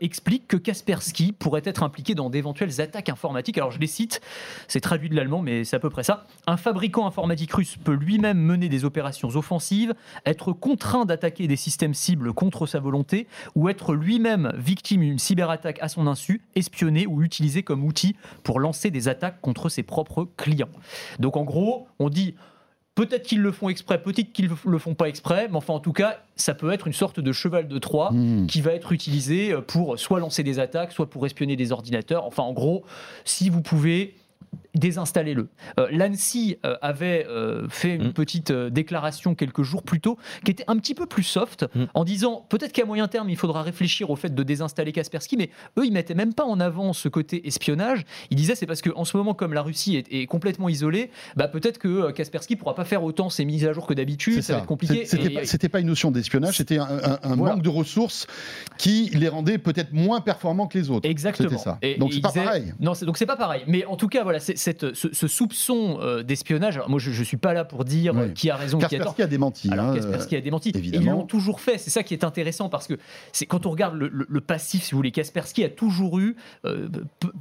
[0.00, 3.58] explique que Kaspersky pourrait être impliqué dans d'éventuelles attaques informatiques.
[3.58, 4.20] Alors, je les cite,
[4.68, 6.26] c'est traduit de l'allemand, mais c'est à peu près ça.
[6.46, 9.94] Un fabricant informatique russe peut lui-même mener des opérations offensives,
[10.26, 15.78] être contraint d'attaquer des systèmes cibles contre sa volonté, ou être lui-même victime d'une cyberattaque
[15.80, 20.28] à son insu, espionné ou utilisé comme outil pour lancer des attaques contre ses propres
[20.36, 20.68] clients.
[21.18, 22.34] Donc en gros, on dit
[22.96, 25.92] peut-être qu'ils le font exprès, peut-être qu'ils le font pas exprès, mais enfin en tout
[25.92, 28.46] cas, ça peut être une sorte de cheval de Troie Hmm.
[28.46, 32.26] qui va être utilisé pour soit lancer des attaques, soit pour espionner des ordinateurs.
[32.26, 32.84] Enfin, en gros,
[33.24, 34.16] si vous pouvez,
[34.74, 35.48] désinstallez-le.
[35.78, 38.12] Euh, L'ANSI euh, avait euh, fait une Mm.
[38.12, 41.84] petite euh, déclaration quelques jours plus tôt qui était un petit peu plus soft Mm.
[41.94, 45.50] en disant peut-être qu'à moyen terme il faudra réfléchir au fait de désinstaller Kaspersky, mais
[45.78, 48.04] eux ils mettaient même pas en avant ce côté espionnage.
[48.30, 51.48] Ils disaient c'est parce qu'en ce moment comme la Russie est, est complètement isolée, bah,
[51.48, 54.52] peut-être que Kaspersky pourra pas faire autant ses mises à jour que d'habitude, C'est ça,
[54.54, 55.04] va être compliqué.
[55.04, 57.54] C'était pas, une notion d'espionnage, c'était un, un- un Voilà.
[57.54, 58.26] manque de ressources
[58.78, 61.08] qui les rendait peut-être moins performants que les autres.
[61.08, 61.58] Exactement.
[61.58, 61.78] Ça.
[61.82, 62.72] Et- Donc c'est pas pareil.
[62.80, 63.62] Non, donc c'est pas pareil.
[63.66, 66.76] Mais en tout cas, voilà, c'est- cette- ce, ce soupçon euh, d'espionnage.
[66.76, 68.22] Alors moi, je, je suis pas là pour dire Oui.
[68.22, 68.98] euh, qui a raison, qui a tort.
[68.98, 69.68] Kaspersky a démenti.
[69.72, 70.72] Alors hein, Kaspersky a démenti.
[70.74, 71.04] évidemment.
[71.04, 71.78] Ils l'ont toujours fait.
[71.78, 72.94] C'est ça qui est intéressant parce que
[73.32, 76.36] c'est quand on regarde le, le- le passif, si vous voulez, Kaspersky a toujours eu,
[76.64, 76.88] euh,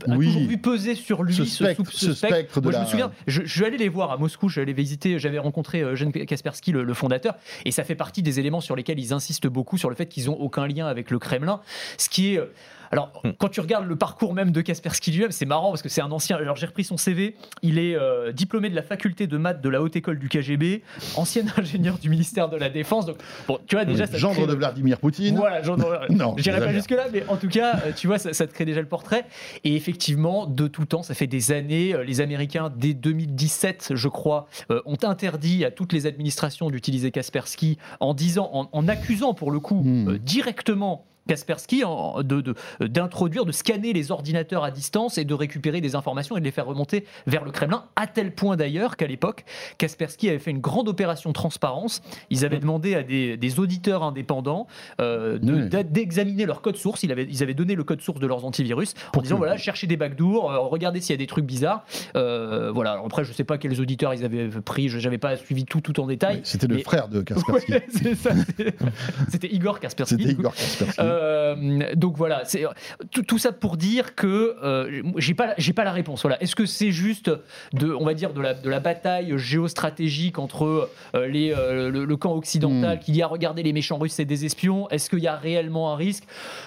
[0.08, 0.28] a Oui.
[0.28, 3.42] toujours vu peser sur lui Ce spectre- ce spectre de Moi, je me souviens, je,
[3.44, 4.50] je suis allé les voir à Moscou.
[4.50, 5.20] J'allais visiter.
[5.20, 8.76] J'avais rencontré euh, Eugène Kaspersky, le, le fondateur, et ça fait partie des éléments sur
[8.76, 11.62] lesquels ils insistent beaucoup sur le fait qu'ils ont aucun lien avec le Kremlin,
[11.98, 12.46] ce qui est euh,
[12.92, 13.32] alors, Hmm.
[13.38, 16.12] quand tu regardes le parcours même de Kaspersky lui-même, c'est marrant parce que c'est un
[16.12, 16.38] ancien.
[16.38, 17.36] Alors, j'ai repris son CV.
[17.62, 20.82] Il est euh, diplômé de la faculté de maths de la haute école du KGB,
[21.16, 23.06] ancien ingénieur du ministère de la Défense.
[23.06, 23.18] Donc,
[23.48, 25.36] bon, tu vois déjà, ça te Gendre crée- de Vladimir Poutine.
[25.36, 25.76] voilà, j'en
[26.10, 28.66] Non, J'irai pas jusque-là, mais en tout cas, euh, tu vois, ça, ça te crée
[28.66, 29.26] déjà le portrait.
[29.64, 34.08] Et effectivement, de tout temps, ça fait des années, euh, les Américains, dès 2017, je
[34.08, 39.34] crois, euh, ont interdit à toutes les administrations d'utiliser Kaspersky en disant, en, en accusant
[39.34, 40.10] pour le coup Hmm.
[40.10, 41.06] euh, directement.
[41.30, 45.96] Kaspersky en- de- de- d'introduire, de, scanner les ordinateurs à distance et de récupérer des
[45.96, 49.46] informations et de les faire remonter vers le Kremlin, à tel point d'ailleurs qu'à l'époque,
[49.78, 52.02] Kaspersky avait fait une grande opération transparence.
[52.32, 54.66] Ils avaient demandé à des, des auditeurs indépendants
[55.00, 57.04] euh, de- d'a- d'examiner leur code source.
[57.04, 59.56] Ils avaient, ils avaient donné le code source de leurs antivirus en Pour disant voilà,
[59.58, 61.84] cherchez des backdoors, euh, regardez s'il y a des trucs bizarres.
[62.16, 62.94] Euh, voilà.
[62.94, 65.82] Alors après, je sais pas quels auditeurs ils avaient pris, je n'avais pas suivi tout,
[65.82, 66.42] tout en détail.
[66.44, 67.72] C'était le Mais- frère de Kaspersky.
[67.74, 67.84] Ouais,
[69.30, 70.16] C'était Igor Kaspersky.
[70.18, 70.32] C'était.
[70.34, 71.02] Igor Kaspersky.
[71.20, 72.64] Euh, donc voilà, c'est
[73.12, 76.22] tout, tout ça pour dire que euh, j'ai pas j'ai pas la réponse.
[76.22, 77.30] Voilà, est-ce que c'est juste
[77.74, 82.06] de on va dire de la de la bataille géostratégique entre euh, les euh, le,
[82.06, 83.00] le camp occidental Hmm.
[83.00, 85.92] qui dit à regarder les méchants russes c'est des espions Est-ce qu'il y a réellement
[85.92, 86.24] un risque?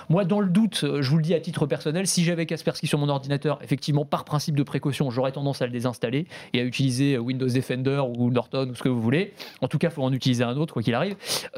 [0.09, 2.99] Moi, dans le doute, je vous le dis à titre personnel, si j'avais Kaspersky sur
[2.99, 7.19] mon ordinateur, effectivement, par principe de précaution, j'aurais tendance à le désinstaller et à utiliser
[7.19, 9.33] Windows Defender ou Norton ou ce que vous voulez.
[9.61, 11.15] En tout cas, il faut en utiliser un autre quoi qu'il arrive.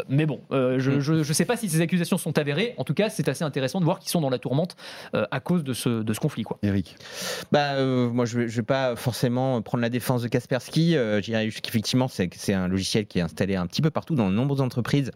[0.09, 1.01] Mais bon, je, Mm.
[1.01, 2.75] je, je sais pas si ces accusations sont avérées.
[2.77, 4.77] En tout cas, c'est assez intéressant de voir qu'ils sont dans la tourmente
[5.15, 6.43] euh, à cause de ce, de ce conflit.
[6.43, 6.59] Quoi.
[6.63, 6.97] Eric.
[7.53, 10.97] Bah, euh, moi, je ne vais pas forcément prendre la défense de Kaspersky.
[10.97, 14.15] Euh, je dirais juste qu'effectivement, c'est un logiciel qui est installé un petit peu partout
[14.15, 15.11] dans de nombreuses entreprises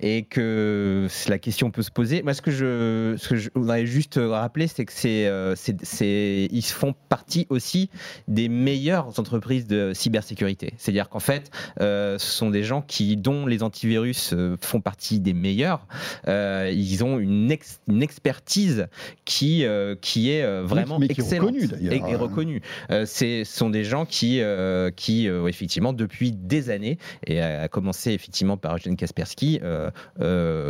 [0.00, 2.22] et que la question peut se poser.
[2.22, 5.82] Moi, ce que je, ce que je voudrais juste rappeler, c'est que c'est, euh, c'est-
[5.84, 7.90] c'est- ils font partie aussi
[8.28, 10.74] des meilleures entreprises de cybersécurité.
[10.78, 11.50] C'est-à-dire qu'en fait,
[11.80, 15.86] euh, ce sont des gens qui, dont les antivirus euh, font partie des meilleurs.
[16.28, 18.86] Euh, ils ont une, ex- une expertise
[19.24, 22.08] qui, euh, qui est euh, vraiment mais qui est excellente reconnue, d'ailleurs.
[22.08, 22.62] et, et reconnue.
[22.90, 28.10] Euh, ce sont des gens qui, euh, qui effectivement, depuis des années, et à commencer
[28.12, 29.60] effectivement par Eugène Kaspersky,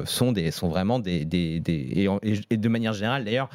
[0.04, 1.24] sont, des, sont vraiment des.
[1.24, 3.48] des, des- et, en- et- de manière générale, d'ailleurs,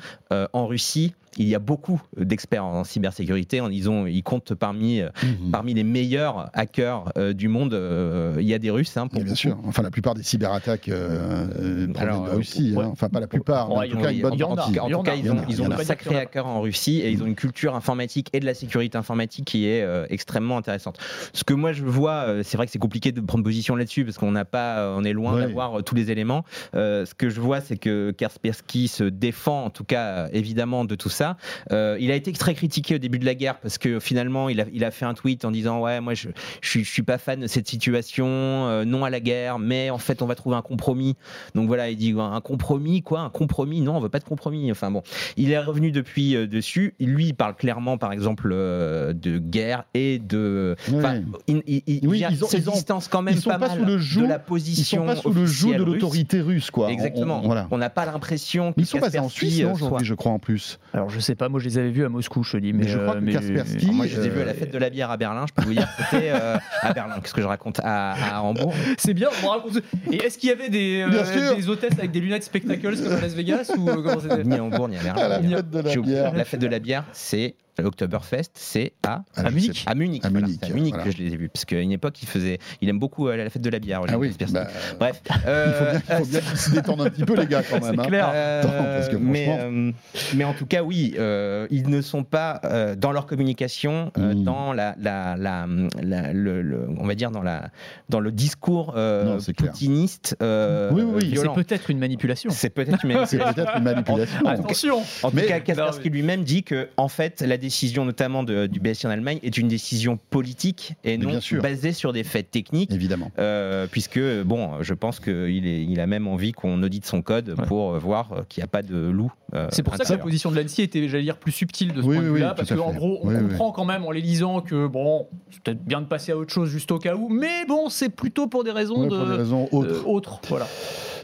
[0.53, 3.61] en Russie, il y a beaucoup d'experts en cybersécurité.
[3.71, 5.51] Ils, ont, ils comptent parmi, euh, Mhm.
[5.51, 7.73] parmi les meilleurs hackers euh, du monde.
[7.73, 8.95] euh, il y a des Russes.
[8.97, 9.35] Hein, pour bien beaucoup.
[9.35, 9.57] sûr.
[9.65, 12.73] Enfin, la plupart des cyberattaques euh, euh, proviennent Alors, de Russie.
[12.75, 12.83] ouais.
[12.83, 12.89] hein.
[12.91, 14.79] Enfin, pas la plupart, mais en tout cas une bonne en partie.
[14.79, 17.35] En tout ils ont, ils ont de sacrés hackers en Russie et ils ont une
[17.35, 20.97] culture informatique et de la sécurité informatique qui est euh, extrêmement intéressante.
[21.33, 24.17] Ce que moi je vois, c'est vrai que c'est compliqué de prendre position là-dessus parce
[24.17, 25.41] qu'on n'a pas, on est loin Ouais.
[25.41, 26.45] d'avoir tous les éléments.
[26.73, 30.95] Euh, ce que je vois, c'est que Kaspersky se défend, en tout cas évidemment, de
[30.95, 31.26] tout ça.
[31.71, 34.61] Euh, il a été très critiqué au début de la guerre parce que finalement, il
[34.61, 36.29] a, il a fait un tweet en disant ouais, moi je,
[36.61, 39.89] je, suis, je suis pas fan de cette situation, euh, non à la guerre, mais
[39.89, 41.15] en fait on va trouver un compromis.
[41.55, 43.81] Donc voilà, il dit un compromis, quoi, un compromis?
[43.81, 44.71] Non, on veut pas de compromis.
[44.71, 45.01] Enfin bon,
[45.35, 46.93] il est revenu depuis euh, dessus.
[46.99, 50.75] Lui, il parle clairement, par exemple, euh, de guerre et de.
[50.93, 51.23] Enfin, Ouais.
[51.47, 53.59] il, il, il, Oui, ils ont- se ils ont- distance quand même ils sont pas,
[53.59, 55.01] pas mal sous le joug- de la Ils position.
[55.01, 56.89] sont pas sous le joug de l'autorité russe, quoi.
[56.91, 57.39] Exactement.
[57.43, 57.67] on- voilà.
[57.71, 60.31] On n'a pas l'impression que Mais ils sont basés en Suisse, non, aujourd'hui, je crois,
[60.31, 60.79] en plus.
[60.93, 62.73] Alors je sais pas, moi je les avais vus à Moscou, je te dis.
[62.73, 64.43] Mais, Mais je crois euh, que mais- Kaspersky- Alors, moi, je les ai vus à
[64.43, 65.45] Euh, la fête de la bière à Berlin.
[65.47, 67.15] Je peux vous dire, c'était euh, à Berlin.
[67.21, 69.77] Qu'est-ce que je raconte à, à Hambourg C'est bien, on me raconte.
[70.11, 73.33] Et est-ce qu'il y avait des, euh, hôtesses avec des lunettes spectacles comme à Las
[73.33, 75.21] Vegas ou euh, comment c'était Ni à Hambourg, ni à Berlin.
[75.21, 76.33] À la fête de la bière.
[76.35, 80.25] La fête de la bière, c'est l'Oktoberfest, c'est à À Munich à Munich.
[80.25, 80.29] À.
[80.29, 81.03] Munich, C'est à Munich voilà.
[81.09, 81.49] que je les ai vus.
[81.49, 84.01] Parce qu'à une époque, il faisait, il aime beaucoup la fête de la bière.
[84.07, 84.53] Ah oui, Kaspersky.
[84.53, 84.67] bah,
[84.99, 85.21] Bref.
[85.29, 87.63] il faut euh, bien, il faut bien qu'ils se détendent un petit peu, les gars,
[87.63, 87.93] quand même.
[87.95, 88.05] C'est hein.
[88.07, 88.31] clair.
[88.33, 89.91] Euh, Attends, parce que mais, franchement- euh,
[90.35, 94.33] mais en tout cas, oui, euh, ils ne sont pas euh, dans leur communication, euh,
[94.33, 94.43] Mm.
[94.43, 95.65] dans la, la, la,
[96.01, 97.69] la- le, le- on va dire dans la,
[98.09, 101.37] dans le discours euh, Non, c'est poutiniste euh, Oui, oui, oui.
[101.39, 102.49] C'est peut-être une manipulation.
[102.51, 103.53] C'est peut-être une C'est manipulation.
[103.53, 104.45] peut-être une manipulation.
[104.45, 108.67] Attention En tout Mais- cas, Kaspersky lui-même dit que, en fait, la décision, notamment de-
[108.67, 112.91] du BSI en Allemagne, est une décision politique et non basée sur des faits techniques.
[112.93, 113.31] Évidemment.
[113.39, 117.65] Euh, puisque, bon, je pense qu'il il a même envie qu'on audite son code Ouais.
[117.67, 119.31] pour euh, voir euh, qu'il n'y a pas de loup.
[119.53, 122.01] euh, C'est pour ça que la position de l'ANSI était, j'allais dire, plus subtile de
[122.01, 123.49] ce Oui, point de oui, vue-là, oui, parce qu'en gros, on Oui, oui.
[123.49, 126.53] comprend quand même en les lisant que, bon, c'est peut-être bien de passer à autre
[126.53, 129.15] chose juste au cas où, mais bon, c'est plutôt pour des raisons Ouais, de.
[129.17, 129.89] pour des raisons autres.
[130.05, 130.67] euh, autres, voilà.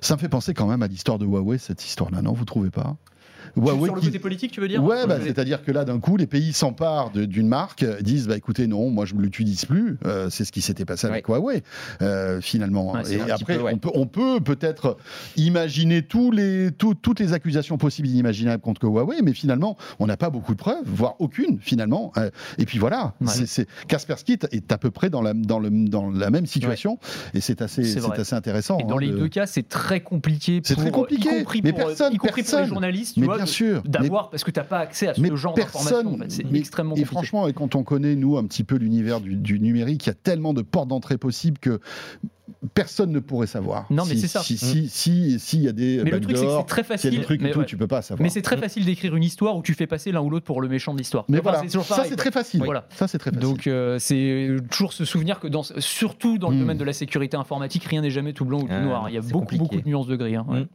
[0.01, 2.33] Ça me fait penser quand même à l'histoire de Huawei, cette histoire-là, non?
[2.33, 2.95] Vous trouvez pas?
[3.55, 5.99] Huawei Sur le qui- côté politique, tu veux dire Ouais, bah, c'est-à-dire que là, d'un
[5.99, 9.65] coup, les pays s'emparent d'une marque, euh, disent bah écoutez, non, moi je ne l'utilise
[9.65, 9.97] plus.
[10.05, 11.61] Euh, c'est ce qui s'était passé avec Huawei,
[12.01, 12.93] euh, finalement.
[12.93, 13.73] Ouais, et après, peu, ouais.
[13.73, 14.97] on peut, on peut peut-être
[15.37, 20.07] imaginer tous les, tout- toutes les accusations possibles et inimaginables contre Huawei, mais finalement, on
[20.07, 22.11] n'a pas beaucoup de preuves, voire aucune, finalement.
[22.17, 26.09] Euh, et puis voilà, c'est- Kaspersky est à peu près dans la, dans le, dans
[26.09, 26.97] la même situation,
[27.33, 28.77] et c'est assez, C'est assez intéressant.
[28.79, 30.61] Et dans hein, les de- deux cas, c'est très compliqué.
[30.63, 32.61] C'est pour- très compliqué, y compris mais pour, personne, y compris pour personne.
[32.63, 35.21] les journalistes, tu mais vois, bien sûr, d'avoir, parce que t'as pas accès à ce
[35.21, 36.13] mais genre personne, d'informations.
[36.13, 36.31] en fait.
[36.31, 37.15] C'est mais- extrêmement Et compliqué.
[37.15, 40.11] franchement, et quand on connaît, nous, un petit peu l'univers du, du numérique, il y
[40.11, 41.79] a tellement de portes d'entrée possibles que
[42.73, 43.85] personne ne pourrait savoir.
[43.89, 44.41] Non, mais Si- c'est ça.
[44.41, 46.93] Si, si, si, y a des mais le truc, c'est que c'est très s'il y
[46.93, 47.11] a facile.
[47.19, 47.65] des trucs et mais tout, ouais.
[47.65, 48.21] tu peux pas savoir.
[48.23, 50.61] Mais c'est très facile d'écrire une histoire où tu fais passer l'un ou l'autre pour
[50.61, 51.25] le méchant de l'histoire.
[51.29, 52.61] Mais Enfin, voilà, c'est toujours ça c'est très facile.
[52.63, 52.85] Voilà.
[52.89, 53.47] Ça c'est très facile.
[53.47, 56.59] Donc euh, c'est toujours se souvenir que dans, surtout dans le Mm.
[56.59, 59.09] domaine de la sécurité informatique, rien n'est jamais tout blanc ou tout Ah, noir.
[59.09, 59.59] Il y a beaucoup compliqué.
[59.63, 60.35] beaucoup de nuances de gris.
[60.35, 60.61] hein, ouais.
[60.61, 60.67] Mm.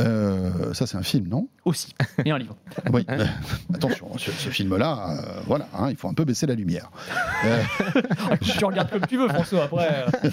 [0.00, 1.48] Euh, ça c'est un film, non?
[1.64, 1.94] Aussi.
[2.24, 2.56] Et un livre.
[2.92, 3.04] Oui.
[3.08, 3.26] Hein Euh,
[3.74, 6.90] attention, ce, ce film-là, euh, voilà, hein, il faut un peu baisser la lumière.
[7.44, 7.62] Euh,
[8.40, 9.64] tu regardes comme tu veux, François.
[9.64, 10.06] Après.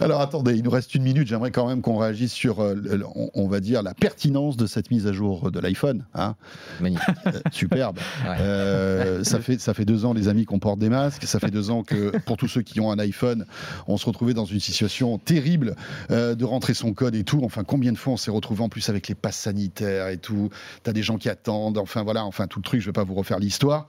[0.00, 1.26] alors attendez, il nous reste une minute.
[1.28, 2.74] J'aimerais quand même qu'on réagisse sur, euh,
[3.14, 6.04] on, on va dire, la pertinence de cette mise à jour de l'iPhone.
[6.14, 6.34] hein.
[6.80, 7.06] Magnifique.
[7.26, 7.98] Euh, superbe.
[8.24, 8.36] Ouais.
[8.40, 11.24] Euh, ça, fait, ça fait deux ans, les amis, qu'on porte des masques.
[11.24, 13.46] Ça fait deux ans que, pour tous ceux qui ont un iPhone,
[13.86, 15.76] on se retrouvait dans une situation terrible
[16.10, 17.40] euh, de rentrer son code et tout.
[17.44, 20.50] Enfin, combien de fois on s'est retrouvé en plus avec les passes sanitaires et tout.
[20.82, 21.78] T'as des gens qui attendent.
[21.78, 22.80] Enfin, voilà, enfin, tout le truc.
[22.80, 23.86] Je vais pas vous refaire l'histoire.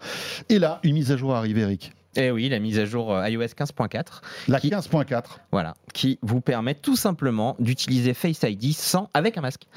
[0.49, 1.91] Et là, une mise à jour arrive, Eric.
[2.15, 5.23] Et oui, la mise à jour euh, iOS 15.4, La Qui- 15.4.
[5.51, 9.67] voilà, qui vous permet tout simplement d'utiliser Face ID sans avec un masque.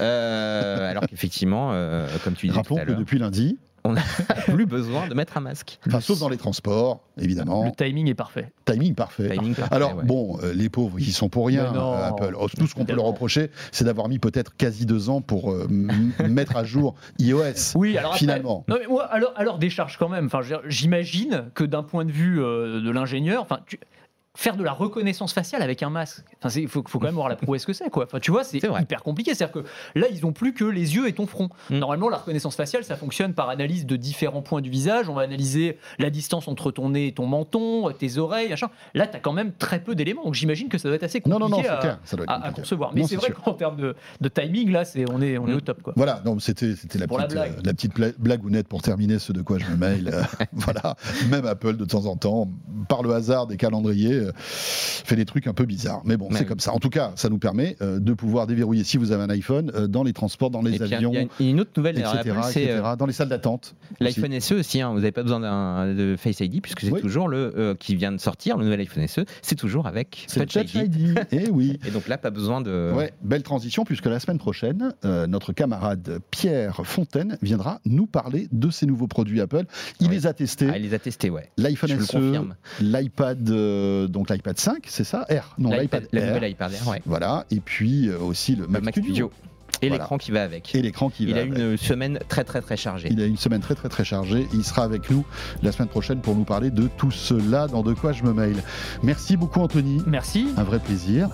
[0.00, 4.02] Euh, alors qu'effectivement, euh, comme tu disais tout Rappelons à que depuis lundi, on n'a
[4.46, 5.78] plus besoin de mettre un masque.
[5.86, 7.64] enfin, sauf dans les transports, évidemment.
[7.64, 8.52] Le timing est parfait.
[8.64, 9.30] Timing parfait.
[9.30, 10.04] Timing parfait, Alors ouais.
[10.04, 11.72] bon, euh, les pauvres, ils sont pour rien.
[11.72, 11.94] Non.
[11.94, 12.36] euh, Apple.
[12.38, 15.50] Oh, Tout ce qu'on peut leur reprocher, c'est d'avoir mis peut-être quasi deux ans pour
[15.52, 15.66] euh,
[16.28, 17.40] mettre à jour iOS.
[17.74, 18.64] Oui, alors après- Finalement.
[18.68, 20.26] Non mais moi, alors, alors décharge quand même.
[20.26, 23.78] Enfin, j'imagine que d'un point de vue euh, de l'ingénieur, enfin, tu-
[24.36, 27.28] faire de la reconnaissance faciale avec un masque, enfin, il faut, faut quand même voir
[27.28, 28.04] la prouesse que c'est, quoi.
[28.04, 29.34] Enfin, tu vois, c'est hyper compliqué.
[29.34, 29.68] C'est-à-dire que
[29.98, 31.48] là, ils ont plus que les yeux et ton front.
[31.68, 31.78] Mm.
[31.78, 35.08] Normalement, la reconnaissance faciale, ça fonctionne par analyse de différents points du visage.
[35.08, 38.68] On va analyser la distance entre ton nez et ton menton, tes oreilles, machin.
[38.94, 40.24] Là, tu as quand même très peu d'éléments.
[40.24, 41.98] Donc, j'imagine que ça doit être assez compliqué non, non, c'est à, clair.
[42.04, 42.60] Ça doit être à- à compliqué.
[42.62, 42.92] concevoir.
[42.94, 45.56] Mais c'est vrai qu'en termes de, de timing, là, c'est on est, on est Mm.
[45.56, 45.92] au top, quoi.
[45.96, 47.50] Voilà, donc c'était la la petite blague.
[47.58, 50.10] euh, la petite blagounette pour terminer ce de quoi je me mail.
[50.20, 50.22] Euh,
[50.52, 50.96] voilà,
[51.30, 52.48] même Apple de temps en temps,
[52.88, 56.02] par le hasard des calendriers, euh, fait des trucs un peu bizarres.
[56.04, 56.72] Mais bon, c'est comme ça.
[56.72, 59.70] En tout cas, ça nous permet euh, de pouvoir déverrouiller, si vous avez un iPhone,
[59.74, 61.70] euh, dans les transports, dans les Et il y avions, il y a une- autre
[61.76, 63.74] nouvelle etc., Apple, c'est etc., dans les salles d'attente.
[64.00, 64.80] l'iPhone SE aussi.
[64.80, 67.00] hein, vous n'avez pas besoin de Face ID puisque c'est Oui.
[67.00, 69.20] toujours le qui vient de sortir, le nouvel iPhone SE.
[69.42, 70.74] C'est toujours avec Touch ID.
[70.74, 71.14] ID.
[71.32, 71.78] Eh oui.
[71.86, 72.92] Et donc là, pas besoin de.
[72.94, 78.70] Ouais, belle transition puisque la semaine prochaine, notre camarade Pierre Fontaine viendra nous parler de
[78.70, 79.64] ces nouveaux produits Apple.
[80.00, 80.14] Il Oui.
[80.14, 80.68] les a testés.
[80.70, 81.50] Ah, il les a testés, ouais.
[81.56, 82.54] L'iPhone SE, confirme.
[82.80, 86.34] l'iPad, euh, donc l'iPad 5, c'est ça R Non, l'iPad la Air.
[86.34, 87.02] nouvelle iPad Air, ouais.
[87.06, 89.10] Voilà, et puis euh, aussi le Le Mac, Mac Studio.
[89.28, 89.32] Studio.
[89.82, 90.04] Et Voilà.
[90.04, 90.74] l'écran qui va avec.
[90.74, 91.56] Et l'écran qui il va a avec.
[91.58, 93.08] une semaine très très très chargée.
[93.10, 94.46] Il a une semaine très très très chargée.
[94.52, 95.24] Il sera avec nous
[95.62, 98.56] la semaine prochaine pour nous parler de tout cela dans De quoi je me mail.
[99.02, 100.02] Merci beaucoup Anthony.
[100.06, 100.48] Merci.
[100.56, 101.28] Un vrai plaisir.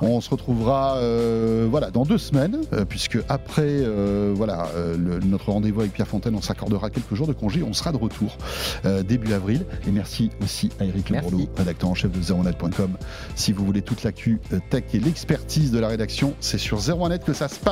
[0.00, 5.18] On se retrouvera euh, voilà, dans deux semaines, euh, puisque après euh, voilà, euh, le-
[5.20, 7.62] notre rendez-vous avec Pierre Fontaine, on s'accordera quelques jours de congé.
[7.62, 8.36] On sera de retour
[8.84, 9.64] euh, début avril.
[9.86, 11.10] Et merci aussi à Eric.
[11.10, 12.90] Lebourdeau, rédacteur en chef de 01net.com.
[13.34, 17.32] Si vous voulez toute l'actu tech et l'expertise de la rédaction, c'est sur 01net que
[17.32, 17.71] ça se passe.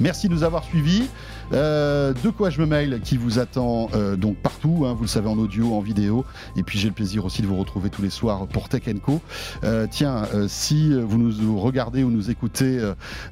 [0.00, 1.08] Merci de nous avoir suivis.
[1.52, 5.08] Euh, de quoi je me mail qui vous attend euh, donc partout, hein, vous le
[5.08, 6.24] savez en audio, en vidéo.
[6.56, 8.82] Et puis j'ai le plaisir aussi de vous retrouver tous les soirs pour Tech.
[9.64, 12.80] Euh, tiens, si vous nous regardez ou nous écoutez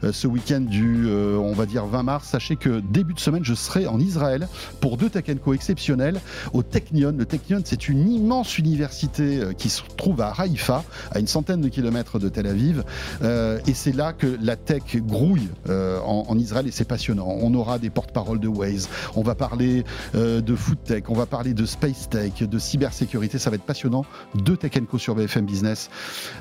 [0.02, 3.86] ce week-end du, on va dire 20 mars, sachez que début de semaine, je serai
[3.86, 4.48] en Israël
[4.80, 6.20] pour deux Tech Co exceptionnels
[6.52, 7.14] au Technion.
[7.16, 11.68] Le Technion, c'est une immense université qui se trouve à Haïfa, à une centaine de
[11.68, 12.84] kilomètres de Tel Aviv.
[13.22, 17.28] Et c'est là que la tech grouille en, en Israël et c'est passionnant.
[17.40, 19.84] On aura des porte-paroles de Waze, on va parler
[20.14, 23.38] euh, de food tech, on va parler de space tech, de cybersécurité.
[23.38, 24.04] Ça va être passionnant.
[24.34, 25.90] Deux Tech Co sur BFM Business.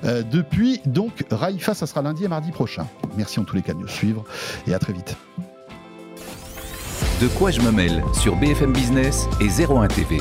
[0.04, 2.88] Euh, depuis donc Haïfa, ça sera lundi et mardi prochain.
[3.18, 4.24] Merci en tous les cas de nous suivre
[4.68, 5.16] et à très vite.
[7.22, 10.18] De quoi je me mêle sur BFM Business et 01 TV.